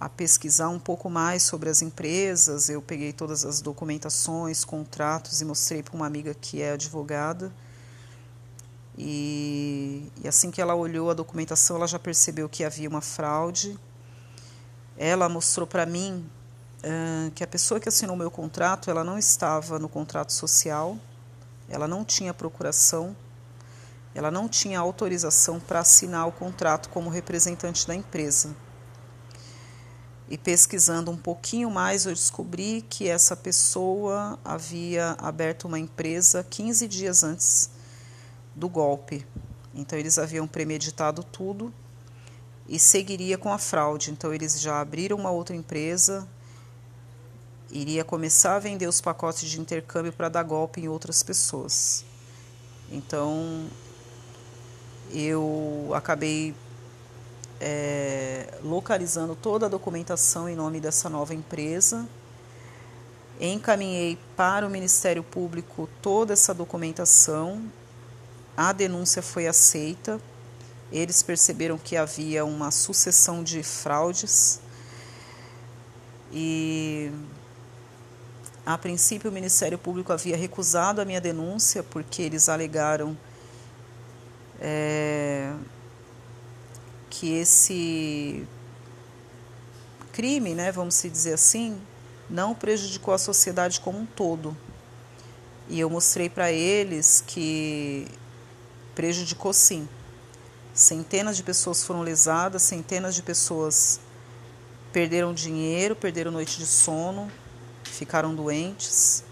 a 0.00 0.08
pesquisar 0.08 0.68
um 0.68 0.78
pouco 0.78 1.08
mais 1.10 1.42
sobre 1.42 1.68
as 1.68 1.82
empresas. 1.82 2.68
Eu 2.68 2.82
peguei 2.82 3.12
todas 3.12 3.44
as 3.44 3.60
documentações, 3.60 4.64
contratos 4.64 5.40
e 5.40 5.44
mostrei 5.44 5.82
para 5.82 5.94
uma 5.94 6.06
amiga 6.06 6.34
que 6.34 6.62
é 6.62 6.72
advogada 6.72 7.52
e, 8.96 10.10
e, 10.22 10.28
assim 10.28 10.50
que 10.50 10.60
ela 10.60 10.74
olhou 10.74 11.10
a 11.10 11.14
documentação, 11.14 11.76
ela 11.76 11.86
já 11.86 11.98
percebeu 11.98 12.48
que 12.48 12.64
havia 12.64 12.88
uma 12.88 13.00
fraude. 13.00 13.78
Ela 14.96 15.28
mostrou 15.28 15.66
para 15.66 15.84
mim 15.84 16.24
uh, 16.84 17.30
que 17.32 17.42
a 17.42 17.46
pessoa 17.46 17.80
que 17.80 17.88
assinou 17.88 18.14
meu 18.14 18.30
contrato, 18.30 18.90
ela 18.90 19.02
não 19.02 19.18
estava 19.18 19.78
no 19.78 19.88
contrato 19.88 20.32
social, 20.32 20.96
ela 21.68 21.88
não 21.88 22.04
tinha 22.04 22.32
procuração, 22.32 23.16
ela 24.14 24.30
não 24.30 24.48
tinha 24.48 24.78
autorização 24.78 25.58
para 25.58 25.80
assinar 25.80 26.28
o 26.28 26.32
contrato 26.32 26.88
como 26.88 27.10
representante 27.10 27.86
da 27.86 27.94
empresa. 27.94 28.54
E 30.28 30.38
pesquisando 30.38 31.10
um 31.10 31.16
pouquinho 31.16 31.70
mais, 31.70 32.06
eu 32.06 32.14
descobri 32.14 32.82
que 32.88 33.08
essa 33.08 33.36
pessoa 33.36 34.38
havia 34.44 35.16
aberto 35.18 35.64
uma 35.64 35.78
empresa 35.78 36.42
15 36.42 36.88
dias 36.88 37.22
antes 37.22 37.70
do 38.54 38.68
golpe. 38.68 39.26
Então 39.74 39.98
eles 39.98 40.18
haviam 40.18 40.46
premeditado 40.46 41.22
tudo 41.24 41.72
e 42.68 42.78
seguiria 42.78 43.36
com 43.36 43.52
a 43.52 43.58
fraude. 43.58 44.10
Então 44.10 44.32
eles 44.32 44.60
já 44.60 44.80
abriram 44.80 45.18
uma 45.18 45.30
outra 45.30 45.54
empresa, 45.54 46.26
iria 47.70 48.04
começar 48.04 48.56
a 48.56 48.60
vender 48.60 48.86
os 48.86 49.00
pacotes 49.00 49.48
de 49.50 49.60
intercâmbio 49.60 50.12
para 50.12 50.28
dar 50.28 50.42
golpe 50.44 50.80
em 50.80 50.88
outras 50.88 51.22
pessoas. 51.22 52.04
Então 52.90 53.66
eu 55.12 55.90
acabei 55.94 56.54
é, 57.60 58.58
localizando 58.62 59.34
toda 59.34 59.66
a 59.66 59.68
documentação 59.68 60.48
em 60.48 60.56
nome 60.56 60.80
dessa 60.80 61.08
nova 61.08 61.34
empresa. 61.34 62.06
Encaminhei 63.40 64.18
para 64.36 64.66
o 64.66 64.70
Ministério 64.70 65.22
Público 65.22 65.88
toda 66.00 66.32
essa 66.32 66.54
documentação 66.54 67.62
a 68.56 68.72
denúncia 68.72 69.20
foi 69.20 69.46
aceita. 69.46 70.20
Eles 70.92 71.22
perceberam 71.22 71.76
que 71.76 71.96
havia 71.96 72.44
uma 72.44 72.70
sucessão 72.70 73.42
de 73.42 73.62
fraudes 73.62 74.60
e 76.32 77.10
a 78.64 78.78
princípio 78.78 79.30
o 79.30 79.32
Ministério 79.32 79.76
Público 79.76 80.12
havia 80.12 80.36
recusado 80.36 81.00
a 81.00 81.04
minha 81.04 81.20
denúncia 81.20 81.82
porque 81.82 82.22
eles 82.22 82.48
alegaram 82.48 83.16
é, 84.60 85.52
que 87.10 87.32
esse 87.34 88.46
crime, 90.12 90.54
né, 90.54 90.70
vamos 90.70 91.02
dizer 91.02 91.34
assim, 91.34 91.80
não 92.30 92.54
prejudicou 92.54 93.12
a 93.12 93.18
sociedade 93.18 93.80
como 93.80 93.98
um 93.98 94.06
todo. 94.06 94.56
E 95.68 95.80
eu 95.80 95.88
mostrei 95.88 96.28
para 96.28 96.52
eles 96.52 97.22
que 97.26 98.06
prejudicou 98.94 99.52
sim. 99.52 99.88
Centenas 100.72 101.36
de 101.36 101.42
pessoas 101.42 101.84
foram 101.84 102.02
lesadas, 102.02 102.62
centenas 102.62 103.14
de 103.14 103.22
pessoas 103.22 104.00
perderam 104.92 105.32
dinheiro, 105.34 105.96
perderam 105.96 106.30
noite 106.30 106.58
de 106.58 106.66
sono, 106.66 107.30
ficaram 107.84 108.34
doentes. 108.34 109.24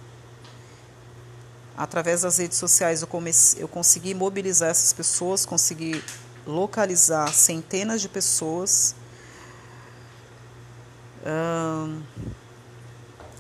Através 1.76 2.22
das 2.22 2.38
redes 2.38 2.58
sociais 2.58 3.02
eu, 3.02 3.08
comecei, 3.08 3.62
eu 3.62 3.68
consegui 3.68 4.14
mobilizar 4.14 4.70
essas 4.70 4.92
pessoas, 4.92 5.46
consegui 5.46 6.02
localizar 6.46 7.32
centenas 7.32 8.00
de 8.00 8.08
pessoas, 8.08 8.94
hum, 11.24 12.02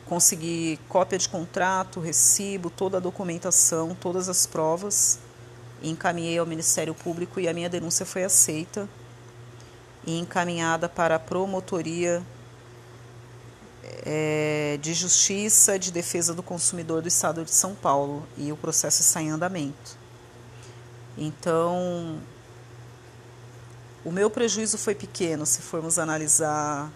consegui 0.06 0.78
cópia 0.88 1.18
de 1.18 1.28
contrato, 1.28 2.00
recibo, 2.00 2.70
toda 2.70 2.96
a 2.96 3.00
documentação, 3.00 3.94
todas 3.94 4.28
as 4.28 4.46
provas 4.46 5.18
encaminhei 5.82 6.38
ao 6.38 6.46
Ministério 6.46 6.94
Público 6.94 7.40
e 7.40 7.48
a 7.48 7.54
minha 7.54 7.68
denúncia 7.68 8.06
foi 8.06 8.24
aceita 8.24 8.88
e 10.06 10.18
encaminhada 10.18 10.88
para 10.88 11.16
a 11.16 11.18
Promotoria 11.18 12.22
é, 13.82 14.78
de 14.80 14.94
Justiça 14.94 15.78
de 15.78 15.90
Defesa 15.90 16.34
do 16.34 16.42
Consumidor 16.42 17.02
do 17.02 17.08
Estado 17.08 17.44
de 17.44 17.50
São 17.50 17.74
Paulo 17.74 18.26
e 18.36 18.52
o 18.52 18.56
processo 18.56 19.02
está 19.02 19.20
em 19.20 19.30
andamento. 19.30 19.96
Então, 21.16 22.18
o 24.04 24.10
meu 24.10 24.30
prejuízo 24.30 24.78
foi 24.78 24.94
pequeno 24.94 25.44
se 25.44 25.60
formos 25.60 25.98
analisar 25.98 26.90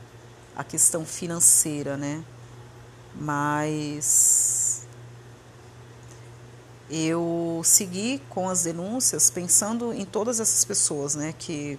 a 0.57 0.65
questão 0.65 1.05
financeira, 1.05 1.97
né? 1.97 2.25
Mas 3.15 4.87
eu 6.91 7.61
segui 7.65 8.23
com 8.29 8.49
as 8.49 8.63
denúncias 8.63 9.29
pensando 9.29 9.93
em 9.93 10.05
todas 10.05 10.39
essas 10.41 10.65
pessoas, 10.65 11.15
né, 11.15 11.35
que 11.37 11.79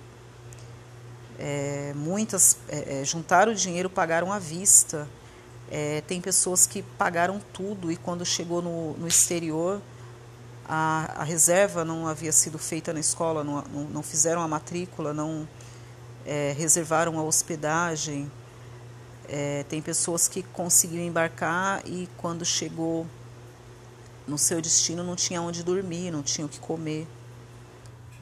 é, 1.39 1.93
muitas 1.95 2.57
é, 2.67 3.01
é, 3.01 3.05
juntaram 3.05 3.51
o 3.51 3.55
dinheiro, 3.55 3.89
pagaram 3.89 4.31
à 4.31 4.39
vista. 4.39 5.07
É, 5.69 6.01
tem 6.07 6.21
pessoas 6.21 6.65
que 6.65 6.81
pagaram 6.81 7.41
tudo 7.53 7.91
e 7.91 7.97
quando 7.97 8.25
chegou 8.25 8.61
no, 8.61 8.93
no 8.93 9.07
exterior, 9.07 9.81
a, 10.67 11.21
a, 11.21 11.23
reserva 11.23 11.83
não 11.83 12.07
havia 12.07 12.31
sido 12.31 12.57
feita 12.57 12.93
na 12.93 12.99
escola, 12.99 13.43
não, 13.43 13.61
não, 13.63 13.83
não 13.83 14.03
fizeram 14.03 14.41
a 14.41 14.47
matrícula, 14.47 15.13
não 15.13 15.47
é, 16.25 16.55
reservaram 16.57 17.19
a 17.19 17.23
hospedagem. 17.23 18.31
É, 19.29 19.65
tem 19.67 19.81
pessoas 19.81 20.27
que 20.27 20.41
conseguiram 20.41 21.03
embarcar 21.03 21.81
e 21.85 22.07
quando 22.17 22.45
chegou 22.45 23.05
no 24.25 24.37
seu 24.37 24.61
destino 24.61 25.03
não 25.03 25.17
tinha 25.17 25.41
onde 25.41 25.63
dormir, 25.63 26.11
não 26.11 26.23
tinha 26.23 26.45
o 26.45 26.49
que 26.49 26.59
comer. 26.59 27.05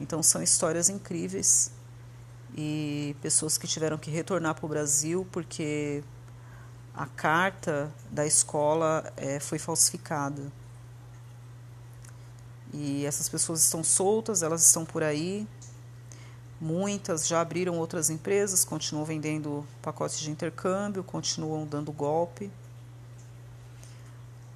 Então 0.00 0.20
são 0.20 0.42
histórias 0.42 0.88
incríveis 0.88 1.70
e 2.56 3.14
pessoas 3.20 3.58
que 3.58 3.66
tiveram 3.66 3.98
que 3.98 4.10
retornar 4.10 4.54
para 4.54 4.64
o 4.64 4.68
Brasil 4.68 5.26
porque 5.30 6.02
a 6.94 7.06
carta 7.06 7.92
da 8.10 8.26
escola 8.26 9.12
é, 9.16 9.38
foi 9.38 9.58
falsificada. 9.58 10.50
E 12.72 13.04
essas 13.04 13.28
pessoas 13.28 13.62
estão 13.62 13.84
soltas, 13.84 14.42
elas 14.42 14.66
estão 14.66 14.84
por 14.84 15.02
aí. 15.02 15.46
Muitas 16.58 17.26
já 17.28 17.42
abriram 17.42 17.78
outras 17.78 18.08
empresas, 18.08 18.64
continuam 18.64 19.04
vendendo 19.04 19.66
pacotes 19.82 20.18
de 20.18 20.30
intercâmbio, 20.30 21.04
continuam 21.04 21.66
dando 21.66 21.92
golpe. 21.92 22.50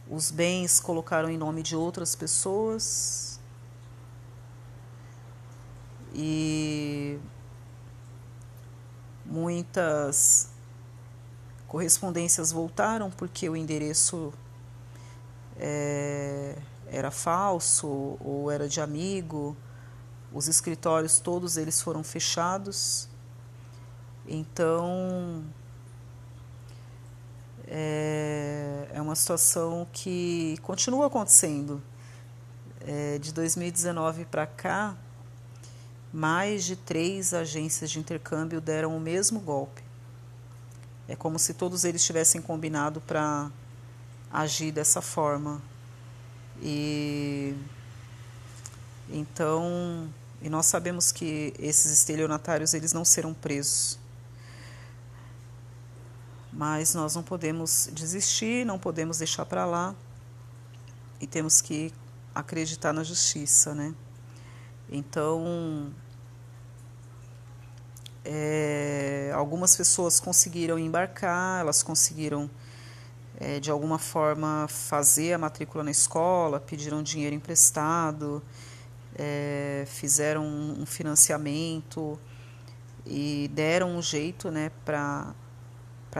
Os 0.08 0.30
bens 0.30 0.80
colocaram 0.80 1.28
em 1.28 1.36
nome 1.36 1.62
de 1.62 1.76
outras 1.76 2.14
pessoas. 2.14 3.38
E 6.14 7.18
muitas 9.30 10.50
correspondências 11.68 12.50
voltaram 12.50 13.10
porque 13.12 13.48
o 13.48 13.56
endereço 13.56 14.34
é, 15.56 16.56
era 16.88 17.12
falso 17.12 18.18
ou 18.20 18.50
era 18.50 18.68
de 18.68 18.80
amigo. 18.80 19.56
Os 20.32 20.48
escritórios 20.48 21.20
todos 21.20 21.56
eles 21.56 21.80
foram 21.80 22.02
fechados. 22.02 23.08
Então 24.26 25.44
é, 27.68 28.88
é 28.92 29.00
uma 29.00 29.14
situação 29.14 29.86
que 29.92 30.58
continua 30.62 31.06
acontecendo. 31.06 31.80
É, 32.82 33.18
de 33.18 33.32
2019 33.32 34.24
para 34.24 34.46
cá, 34.46 34.96
mais 36.12 36.64
de 36.64 36.76
três 36.76 37.32
agências 37.32 37.90
de 37.90 37.98
intercâmbio 37.98 38.60
deram 38.60 38.96
o 38.96 39.00
mesmo 39.00 39.40
golpe. 39.40 39.82
É 41.08 41.16
como 41.16 41.38
se 41.38 41.54
todos 41.54 41.84
eles 41.84 42.04
tivessem 42.04 42.40
combinado 42.40 43.00
para 43.00 43.50
agir 44.32 44.72
dessa 44.72 45.00
forma. 45.00 45.60
E 46.62 47.54
então, 49.08 50.08
e 50.40 50.48
nós 50.48 50.66
sabemos 50.66 51.10
que 51.10 51.52
esses 51.58 51.92
estelionatários 51.92 52.74
eles 52.74 52.92
não 52.92 53.04
serão 53.04 53.34
presos. 53.34 53.98
Mas 56.52 56.94
nós 56.94 57.14
não 57.14 57.22
podemos 57.22 57.88
desistir, 57.92 58.64
não 58.64 58.78
podemos 58.78 59.18
deixar 59.18 59.46
para 59.46 59.64
lá 59.64 59.94
e 61.20 61.26
temos 61.26 61.60
que 61.60 61.92
acreditar 62.34 62.92
na 62.92 63.04
justiça, 63.04 63.74
né? 63.74 63.94
Então, 64.88 65.92
é, 68.24 69.32
algumas 69.34 69.76
pessoas 69.76 70.20
conseguiram 70.20 70.78
embarcar, 70.78 71.60
elas 71.60 71.82
conseguiram 71.82 72.50
é, 73.38 73.58
de 73.58 73.70
alguma 73.70 73.98
forma 73.98 74.66
fazer 74.68 75.32
a 75.32 75.38
matrícula 75.38 75.82
na 75.82 75.90
escola, 75.90 76.60
pediram 76.60 77.02
dinheiro 77.02 77.34
emprestado, 77.34 78.42
é, 79.16 79.84
fizeram 79.86 80.44
um 80.44 80.84
financiamento 80.84 82.18
e 83.06 83.50
deram 83.54 83.96
um 83.96 84.02
jeito 84.02 84.50
né, 84.50 84.70
para 84.84 85.34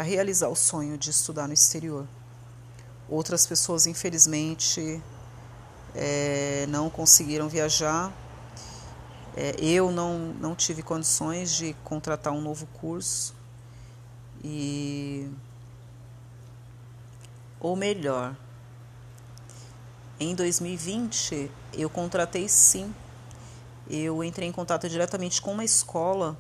realizar 0.03 0.49
o 0.49 0.57
sonho 0.57 0.97
de 0.97 1.11
estudar 1.11 1.47
no 1.47 1.53
exterior. 1.53 2.07
Outras 3.09 3.47
pessoas, 3.47 3.87
infelizmente, 3.87 5.03
é, 5.95 6.65
não 6.69 6.89
conseguiram 6.89 7.49
viajar 7.49 8.13
é, 9.43 9.55
eu 9.59 9.91
não, 9.91 10.35
não 10.35 10.55
tive 10.55 10.83
condições 10.83 11.55
de 11.55 11.73
contratar 11.83 12.31
um 12.31 12.43
novo 12.43 12.67
curso 12.75 13.35
e 14.45 15.31
ou 17.59 17.75
melhor, 17.75 18.37
em 20.19 20.35
2020 20.35 21.51
eu 21.73 21.89
contratei 21.89 22.51
sim. 22.51 22.95
Eu 23.89 24.23
entrei 24.23 24.47
em 24.47 24.53
contato 24.53 24.87
diretamente 24.91 25.41
com 25.41 25.55
uma 25.55 25.65
escola 25.65 26.39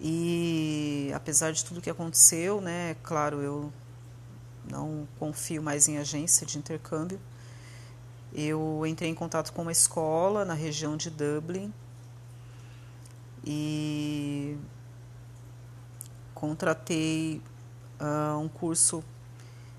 e 0.00 1.12
apesar 1.14 1.52
de 1.52 1.64
tudo 1.64 1.80
que 1.80 1.88
aconteceu, 1.88 2.60
né, 2.60 2.96
claro, 3.04 3.40
eu 3.40 3.72
não 4.68 5.06
confio 5.16 5.62
mais 5.62 5.86
em 5.86 5.98
agência 5.98 6.44
de 6.44 6.58
intercâmbio. 6.58 7.20
Eu 8.32 8.84
entrei 8.84 9.08
em 9.08 9.14
contato 9.14 9.52
com 9.52 9.62
uma 9.62 9.70
escola 9.70 10.44
na 10.44 10.54
região 10.54 10.96
de 10.96 11.08
Dublin 11.08 11.72
e 13.44 14.56
contratei 16.34 17.42
uh, 18.00 18.38
um 18.38 18.48
curso 18.48 19.04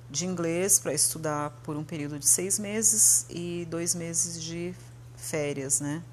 de 0.09 0.25
inglês 0.25 0.79
para 0.79 0.93
estudar 0.93 1.49
por 1.63 1.75
um 1.75 1.83
período 1.83 2.19
de 2.19 2.27
seis 2.27 2.59
meses 2.59 3.25
e 3.29 3.67
dois 3.69 3.95
meses 3.95 4.41
de 4.41 4.73
férias, 5.15 5.79
né? 5.79 6.03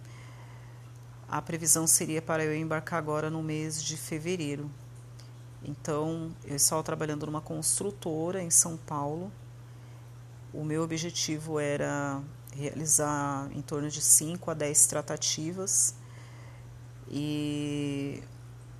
A 1.28 1.40
previsão 1.40 1.86
seria 1.86 2.20
para 2.20 2.44
eu 2.44 2.54
embarcar 2.54 2.98
agora 2.98 3.30
no 3.30 3.42
mês 3.42 3.82
de 3.82 3.96
fevereiro. 3.96 4.70
Então, 5.62 6.34
eu 6.44 6.56
estava 6.56 6.82
trabalhando 6.82 7.26
numa 7.26 7.40
construtora 7.40 8.42
em 8.42 8.50
São 8.50 8.76
Paulo 8.76 9.30
o 10.52 10.64
meu 10.64 10.82
objetivo 10.82 11.58
era 11.58 12.20
realizar 12.54 13.48
em 13.52 13.62
torno 13.62 13.88
de 13.88 14.02
5 14.02 14.50
a 14.50 14.54
10 14.54 14.86
tratativas 14.86 15.94
e 17.10 18.22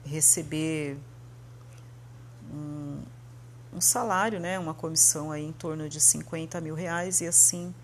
receber 0.05 0.97
um, 2.53 3.03
um, 3.73 3.81
salário, 3.81 4.41
né, 4.41 4.59
uma 4.59 4.75
comissão 4.75 5.31
aí 5.31 5.45
em 5.45 5.53
torno 5.53 5.89
de 5.89 6.01
50 6.01 6.61
mil 6.61 6.75
reais 6.75 7.21
e 7.21 7.27
assim 7.27 7.75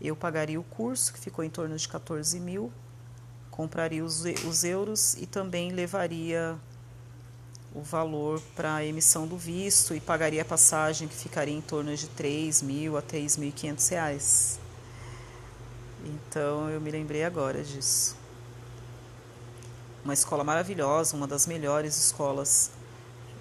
eu 0.00 0.16
pagaria 0.16 0.58
o 0.58 0.64
curso, 0.64 1.12
que 1.12 1.20
ficou 1.20 1.44
em 1.44 1.50
torno 1.50 1.76
de 1.76 1.86
14 1.88 2.40
mil, 2.40 2.72
compraria 3.50 4.04
os, 4.04 4.24
os 4.48 4.64
euros 4.64 5.14
e 5.14 5.26
também 5.26 5.72
levaria 5.72 6.58
o 7.74 7.82
valor 7.82 8.40
para 8.56 8.76
a 8.76 8.84
emissão 8.84 9.26
do 9.26 9.36
visto 9.36 9.94
e 9.94 10.00
pagaria 10.00 10.42
a 10.42 10.44
passagem 10.44 11.06
que 11.06 11.14
ficaria 11.14 11.54
em 11.54 11.60
torno 11.60 11.94
de 11.94 12.08
3 12.08 12.62
mil 12.62 12.96
a 12.96 13.02
3.500 13.02 13.90
reais. 13.90 14.60
Então 16.04 16.68
eu 16.70 16.80
me 16.80 16.90
lembrei 16.90 17.24
agora 17.24 17.62
disso. 17.62 18.19
Uma 20.04 20.14
escola 20.14 20.42
maravilhosa, 20.42 21.14
uma 21.14 21.26
das 21.26 21.46
melhores 21.46 21.96
escolas 21.96 22.70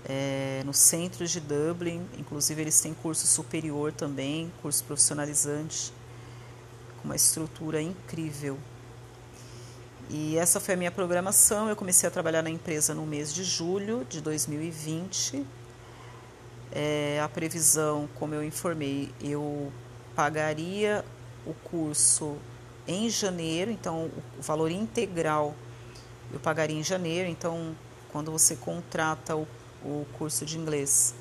é, 0.05 0.61
no 0.65 0.73
centro 0.73 1.25
de 1.25 1.39
Dublin. 1.39 2.05
Inclusive 2.17 2.61
eles 2.61 2.79
têm 2.81 2.93
curso 2.93 3.25
superior 3.25 3.93
também, 3.93 4.51
curso 4.61 4.83
profissionalizante, 4.83 5.93
com 7.01 7.05
uma 7.05 7.15
estrutura 7.15 7.81
incrível. 7.81 8.57
E 10.09 10.37
essa 10.37 10.59
foi 10.59 10.73
a 10.73 10.77
minha 10.77 10.91
programação. 10.91 11.69
Eu 11.69 11.75
comecei 11.75 12.07
a 12.07 12.11
trabalhar 12.11 12.41
na 12.41 12.49
empresa 12.49 12.93
no 12.93 13.05
mês 13.05 13.33
de 13.33 13.43
julho 13.43 14.05
de 14.09 14.19
2020. 14.19 15.45
É, 16.71 17.21
a 17.23 17.29
previsão, 17.29 18.09
como 18.15 18.33
eu 18.33 18.43
informei, 18.43 19.13
eu 19.21 19.71
pagaria 20.15 21.05
o 21.45 21.53
curso 21.53 22.37
em 22.87 23.09
janeiro, 23.09 23.71
então 23.71 24.09
o 24.37 24.41
valor 24.41 24.71
integral 24.71 25.55
eu 26.33 26.39
pagaria 26.39 26.77
em 26.77 26.83
janeiro. 26.83 27.29
Então, 27.29 27.75
quando 28.11 28.31
você 28.31 28.55
contrata 28.55 29.35
o, 29.35 29.47
o 29.83 30.05
curso 30.17 30.45
de 30.45 30.57
inglês 30.57 31.13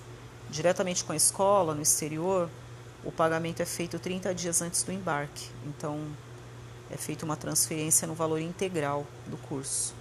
diretamente 0.51 1.05
com 1.05 1.13
a 1.13 1.17
escola 1.17 1.75
no 1.75 1.83
exterior, 1.83 2.49
o 3.05 3.13
pagamento 3.13 3.61
é 3.61 3.67
feito 3.67 3.99
30 3.99 4.35
dias 4.35 4.63
antes 4.63 4.83
do 4.83 4.93
embarque. 4.93 5.49
Então, 5.67 6.01
é 6.91 6.97
feita 6.97 7.25
uma 7.25 7.37
transferência 7.37 8.07
no 8.09 8.15
valor 8.15 8.41
integral 8.41 9.07
do 9.27 9.37
curso. 9.37 9.95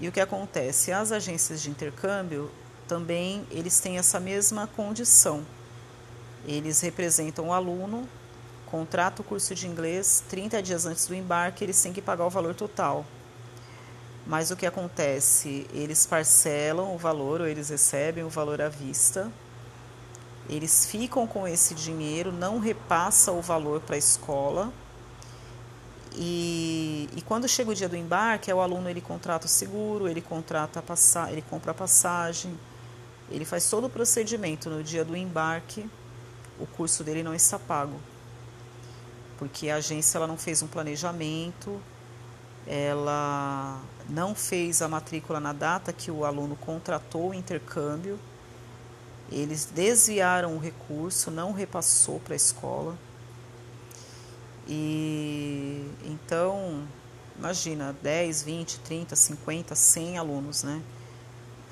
E 0.00 0.08
o 0.08 0.12
que 0.12 0.20
acontece? 0.20 0.92
As 0.92 1.12
agências 1.12 1.60
de 1.60 1.70
intercâmbio 1.70 2.50
também 2.88 3.46
eles 3.50 3.78
têm 3.78 3.98
essa 3.98 4.18
mesma 4.18 4.66
condição. 4.66 5.44
Eles 6.46 6.80
representam 6.80 7.48
o 7.48 7.52
aluno, 7.52 8.08
contrata 8.66 9.20
o 9.20 9.24
curso 9.24 9.54
de 9.54 9.66
inglês, 9.66 10.24
30 10.28 10.62
dias 10.62 10.86
antes 10.86 11.06
do 11.06 11.14
embarque, 11.14 11.62
eles 11.62 11.80
têm 11.80 11.92
que 11.92 12.00
pagar 12.00 12.24
o 12.24 12.30
valor 12.30 12.54
total. 12.54 13.04
Mas 14.30 14.52
o 14.52 14.56
que 14.56 14.64
acontece? 14.64 15.66
Eles 15.74 16.06
parcelam 16.06 16.94
o 16.94 16.98
valor 16.98 17.40
ou 17.40 17.48
eles 17.48 17.68
recebem 17.68 18.22
o 18.22 18.28
valor 18.28 18.62
à 18.62 18.68
vista. 18.68 19.30
Eles 20.48 20.86
ficam 20.86 21.26
com 21.26 21.48
esse 21.48 21.74
dinheiro, 21.74 22.30
não 22.30 22.60
repassa 22.60 23.32
o 23.32 23.42
valor 23.42 23.80
para 23.80 23.96
a 23.96 23.98
escola 23.98 24.72
e, 26.12 27.08
e 27.16 27.22
quando 27.22 27.48
chega 27.48 27.70
o 27.70 27.74
dia 27.74 27.88
do 27.88 27.96
embarque, 27.96 28.50
é 28.50 28.54
o 28.54 28.60
aluno 28.60 28.88
ele 28.88 29.00
contrata 29.00 29.46
o 29.46 29.48
seguro, 29.48 30.08
ele 30.08 30.20
contrata 30.20 30.82
passa, 30.82 31.30
ele 31.30 31.42
compra 31.42 31.70
a 31.70 31.74
passagem, 31.74 32.58
ele 33.30 33.44
faz 33.44 33.68
todo 33.68 33.86
o 33.86 33.90
procedimento 33.90 34.68
no 34.68 34.82
dia 34.82 35.04
do 35.04 35.16
embarque, 35.16 35.88
o 36.58 36.66
curso 36.66 37.04
dele 37.04 37.22
não 37.22 37.34
está 37.34 37.58
pago. 37.58 37.98
Porque 39.38 39.70
a 39.70 39.76
agência 39.76 40.18
ela 40.18 40.26
não 40.26 40.36
fez 40.36 40.62
um 40.62 40.66
planejamento, 40.66 41.80
ela 42.66 43.80
não 44.10 44.34
fez 44.34 44.82
a 44.82 44.88
matrícula 44.88 45.38
na 45.38 45.52
data 45.52 45.92
que 45.92 46.10
o 46.10 46.24
aluno 46.24 46.56
contratou 46.56 47.30
o 47.30 47.34
intercâmbio, 47.34 48.18
eles 49.30 49.64
desviaram 49.64 50.56
o 50.56 50.58
recurso, 50.58 51.30
não 51.30 51.52
repassou 51.52 52.18
para 52.18 52.34
a 52.34 52.36
escola. 52.36 52.96
E 54.68 55.88
então, 56.04 56.82
imagina, 57.38 57.96
10, 58.02 58.42
20, 58.42 58.80
30, 58.80 59.16
50, 59.16 59.74
100 59.74 60.18
alunos, 60.18 60.62
né? 60.64 60.82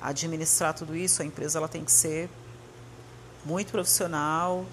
Administrar 0.01 0.73
tudo 0.73 0.95
isso, 0.95 1.21
a 1.21 1.25
empresa 1.25 1.59
ela 1.59 1.67
tem 1.67 1.83
que 1.83 1.91
ser 1.91 2.29
muito 3.45 3.71
profissional, 3.71 4.65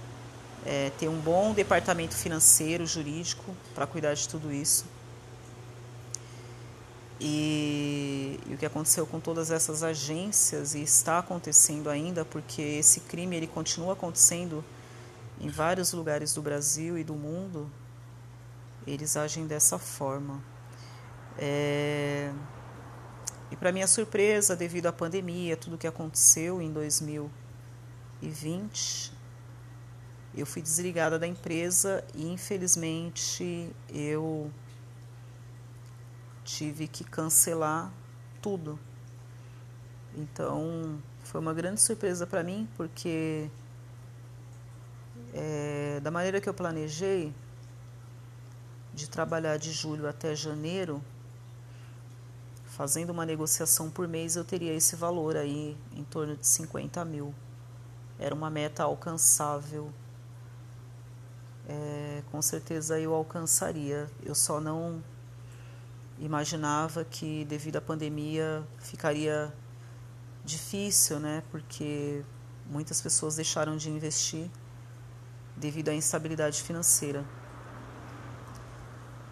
é, 0.64 0.90
ter 0.98 1.08
um 1.08 1.18
bom 1.18 1.52
departamento 1.52 2.14
financeiro, 2.14 2.86
jurídico 2.86 3.54
para 3.74 3.86
cuidar 3.86 4.14
de 4.14 4.28
tudo 4.28 4.52
isso. 4.52 4.84
E, 7.18 8.38
e, 8.46 8.54
o 8.54 8.58
que 8.58 8.66
aconteceu 8.66 9.06
com 9.06 9.18
todas 9.18 9.50
essas 9.50 9.82
agências 9.82 10.74
e 10.74 10.82
está 10.82 11.18
acontecendo 11.18 11.88
ainda, 11.88 12.26
porque 12.26 12.60
esse 12.60 13.00
crime 13.00 13.36
ele 13.36 13.46
continua 13.46 13.94
acontecendo 13.94 14.62
em 15.40 15.48
vários 15.48 15.92
lugares 15.92 16.34
do 16.34 16.42
Brasil 16.42 16.98
e 16.98 17.04
do 17.04 17.14
mundo, 17.14 17.70
eles 18.86 19.16
agem 19.16 19.46
dessa 19.46 19.78
forma. 19.78 20.42
É... 21.38 22.30
E 23.50 23.56
para 23.56 23.72
minha 23.72 23.86
surpresa, 23.86 24.54
devido 24.56 24.86
à 24.86 24.92
pandemia, 24.92 25.56
tudo 25.56 25.78
que 25.78 25.86
aconteceu 25.86 26.60
em 26.60 26.70
2020, 26.72 29.12
eu 30.34 30.44
fui 30.44 30.60
desligada 30.60 31.18
da 31.18 31.26
empresa 31.26 32.04
e 32.14 32.30
infelizmente 32.30 33.70
eu 33.88 34.50
tive 36.46 36.88
que 36.88 37.04
cancelar 37.04 37.92
tudo. 38.40 38.78
Então 40.14 40.98
foi 41.24 41.40
uma 41.40 41.52
grande 41.52 41.80
surpresa 41.82 42.26
para 42.26 42.42
mim 42.42 42.66
porque 42.78 43.50
é, 45.34 46.00
da 46.02 46.10
maneira 46.10 46.40
que 46.40 46.48
eu 46.48 46.54
planejei 46.54 47.34
de 48.94 49.10
trabalhar 49.10 49.58
de 49.58 49.70
julho 49.72 50.08
até 50.08 50.34
janeiro 50.34 51.02
Fazendo 52.76 53.08
uma 53.08 53.24
negociação 53.24 53.88
por 53.88 54.06
mês, 54.06 54.36
eu 54.36 54.44
teria 54.44 54.74
esse 54.74 54.96
valor 54.96 55.34
aí, 55.34 55.74
em 55.94 56.04
torno 56.04 56.36
de 56.36 56.46
50 56.46 57.02
mil. 57.06 57.34
Era 58.18 58.34
uma 58.34 58.50
meta 58.50 58.82
alcançável. 58.82 59.90
É, 61.66 62.22
com 62.30 62.42
certeza 62.42 63.00
eu 63.00 63.14
alcançaria. 63.14 64.10
Eu 64.22 64.34
só 64.34 64.60
não 64.60 65.02
imaginava 66.18 67.04
que, 67.04 67.44
devido 67.44 67.76
à 67.76 67.80
pandemia, 67.80 68.66
ficaria 68.78 69.52
difícil, 70.44 71.18
né? 71.18 71.42
Porque 71.50 72.24
muitas 72.66 73.00
pessoas 73.00 73.36
deixaram 73.36 73.76
de 73.76 73.90
investir 73.90 74.50
devido 75.56 75.88
à 75.88 75.94
instabilidade 75.94 76.62
financeira. 76.62 77.24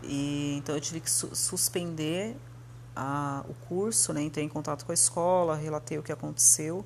E 0.03 0.57
então 0.59 0.75
eu 0.75 0.81
tive 0.81 1.01
que 1.01 1.11
su 1.11 1.35
suspender 1.35 2.37
a, 2.95 3.45
o 3.49 3.55
curso, 3.67 4.13
né, 4.13 4.23
entrei 4.23 4.45
em 4.45 4.49
contato 4.49 4.85
com 4.85 4.93
a 4.93 4.95
escola, 4.95 5.57
relatei 5.57 5.99
o 5.99 6.03
que 6.03 6.13
aconteceu. 6.13 6.85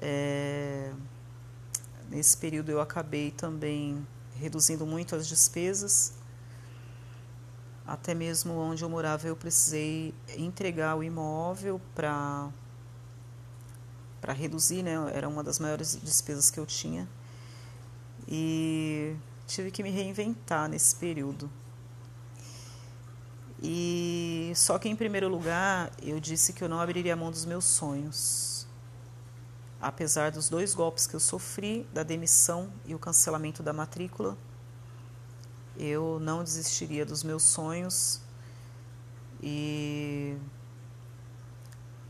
É, 0.00 0.92
nesse 2.10 2.36
período 2.36 2.70
eu 2.70 2.80
acabei 2.80 3.30
também 3.30 4.06
reduzindo 4.34 4.86
muito 4.86 5.14
as 5.16 5.26
despesas. 5.26 6.17
Até 7.88 8.12
mesmo 8.12 8.52
onde 8.52 8.84
eu 8.84 8.90
morava 8.90 9.26
eu 9.26 9.34
precisei 9.34 10.14
entregar 10.36 10.94
o 10.94 11.02
imóvel 11.02 11.80
para 11.94 12.50
para 14.20 14.34
reduzir, 14.34 14.82
né? 14.82 14.94
Era 15.14 15.26
uma 15.26 15.42
das 15.42 15.58
maiores 15.58 15.98
despesas 16.02 16.50
que 16.50 16.60
eu 16.60 16.66
tinha. 16.66 17.08
E 18.28 19.16
tive 19.46 19.70
que 19.70 19.82
me 19.82 19.88
reinventar 19.88 20.68
nesse 20.68 20.94
período. 20.96 21.50
E 23.62 24.52
só 24.54 24.78
que 24.78 24.90
em 24.90 24.94
primeiro 24.94 25.26
lugar, 25.26 25.90
eu 26.02 26.20
disse 26.20 26.52
que 26.52 26.62
eu 26.62 26.68
não 26.68 26.80
abriria 26.80 27.16
mão 27.16 27.30
dos 27.30 27.46
meus 27.46 27.64
sonhos. 27.64 28.66
Apesar 29.80 30.30
dos 30.30 30.50
dois 30.50 30.74
golpes 30.74 31.06
que 31.06 31.16
eu 31.16 31.20
sofri, 31.20 31.88
da 31.94 32.02
demissão 32.02 32.70
e 32.84 32.94
o 32.94 32.98
cancelamento 32.98 33.62
da 33.62 33.72
matrícula, 33.72 34.36
eu 35.78 36.18
não 36.20 36.42
desistiria 36.42 37.06
dos 37.06 37.22
meus 37.22 37.42
sonhos 37.42 38.20
e 39.42 40.36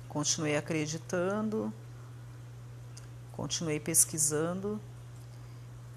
continuei 0.08 0.56
acreditando, 0.56 1.72
continuei 3.32 3.78
pesquisando, 3.78 4.80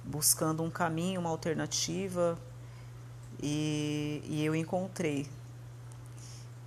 buscando 0.03 0.61
um 0.61 0.69
caminho, 0.69 1.21
uma 1.21 1.29
alternativa 1.29 2.37
e, 3.41 4.21
e 4.25 4.45
eu 4.45 4.53
encontrei 4.53 5.27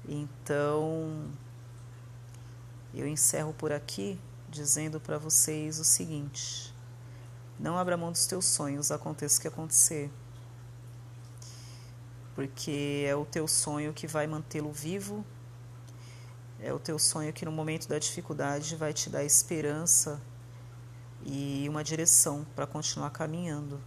então, 0.07 1.31
eu 2.93 3.09
encerro 3.09 3.55
por 3.55 3.73
aqui 3.73 4.21
dizendo 4.51 5.01
para 5.01 5.17
vocês 5.17 5.79
o 5.79 5.85
seguinte: 5.85 6.75
não 7.59 7.79
abra 7.79 7.97
mão 7.97 8.13
dos 8.13 8.27
teus 8.27 8.45
sonhos, 8.45 8.91
aconteça 8.91 9.39
o 9.39 9.41
que 9.41 9.49
acontecer. 9.49 10.11
Porque 12.35 13.05
é 13.07 13.15
o 13.15 13.25
teu 13.25 13.47
sonho 13.47 13.93
que 13.93 14.07
vai 14.07 14.27
mantê-lo 14.27 14.73
vivo, 14.73 15.25
é 16.61 16.73
o 16.73 16.79
teu 16.79 16.99
sonho 16.99 17.33
que 17.33 17.45
no 17.45 17.53
momento 17.53 17.89
da 17.89 17.99
dificuldade 17.99 18.75
vai 18.77 18.93
te 18.93 19.09
dar 19.09 19.23
esperança 19.23 20.21
e 21.25 21.67
uma 21.69 21.85
direção 21.85 22.45
para 22.55 22.67
continuar 22.67 23.11
caminhando. 23.11 23.81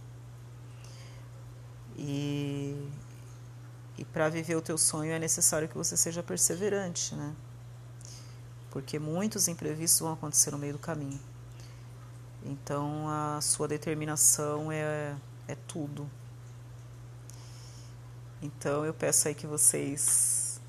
E 1.96 2.88
e 3.98 4.04
para 4.04 4.28
viver 4.28 4.54
o 4.54 4.62
teu 4.62 4.78
sonho 4.78 5.10
é 5.10 5.18
necessário 5.18 5.68
que 5.68 5.76
você 5.76 5.96
seja 5.96 6.22
perseverante, 6.22 7.16
né? 7.16 7.34
Porque 8.70 8.96
muitos 8.96 9.48
imprevistos 9.48 9.98
vão 9.98 10.12
acontecer 10.12 10.52
no 10.52 10.58
meio 10.58 10.74
do 10.74 10.78
caminho. 10.78 11.18
Então 12.44 13.08
a 13.08 13.40
sua 13.40 13.66
determinação 13.66 14.70
é, 14.70 15.16
é 15.48 15.56
tudo. 15.66 16.08
Então 18.42 18.84
eu 18.84 18.94
peço 18.94 19.28
aí 19.28 19.34
que 19.34 19.46
vocês 19.46 20.60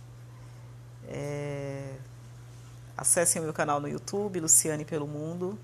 é, 1.07 1.95
acessem 2.97 3.41
o 3.41 3.45
meu 3.45 3.53
canal 3.53 3.79
no 3.79 3.87
YouTube, 3.87 4.39
Luciane 4.39 4.85
Pelo 4.85 5.07
Mundo, 5.07 5.57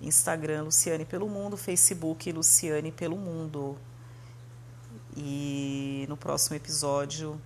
Instagram 0.00 0.64
Luciane 0.64 1.04
Pelo 1.04 1.28
Mundo, 1.28 1.56
Facebook 1.56 2.30
Luciane 2.32 2.92
Pelo 2.92 3.16
Mundo. 3.16 3.78
E 5.16 6.06
no 6.08 6.16
próximo 6.16 6.56
episódio 6.56 7.40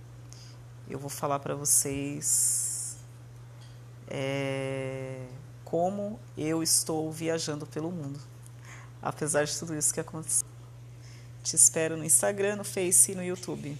eu 0.89 0.99
vou 0.99 1.09
falar 1.09 1.39
para 1.39 1.55
vocês 1.55 2.97
é, 4.07 5.25
como 5.63 6.19
eu 6.37 6.61
estou 6.61 7.11
viajando 7.11 7.65
pelo 7.65 7.91
mundo, 7.91 8.19
apesar 9.01 9.45
de 9.45 9.57
tudo 9.57 9.75
isso 9.75 9.93
que 9.93 9.99
aconteceu. 9.99 10.44
Te 11.49 11.57
espero 11.57 11.95
no 11.95 12.03
Instagram, 12.03 12.57
no 12.57 12.63
Face 12.63 13.11
e 13.11 13.15
no 13.15 13.23
YouTube. 13.23 13.77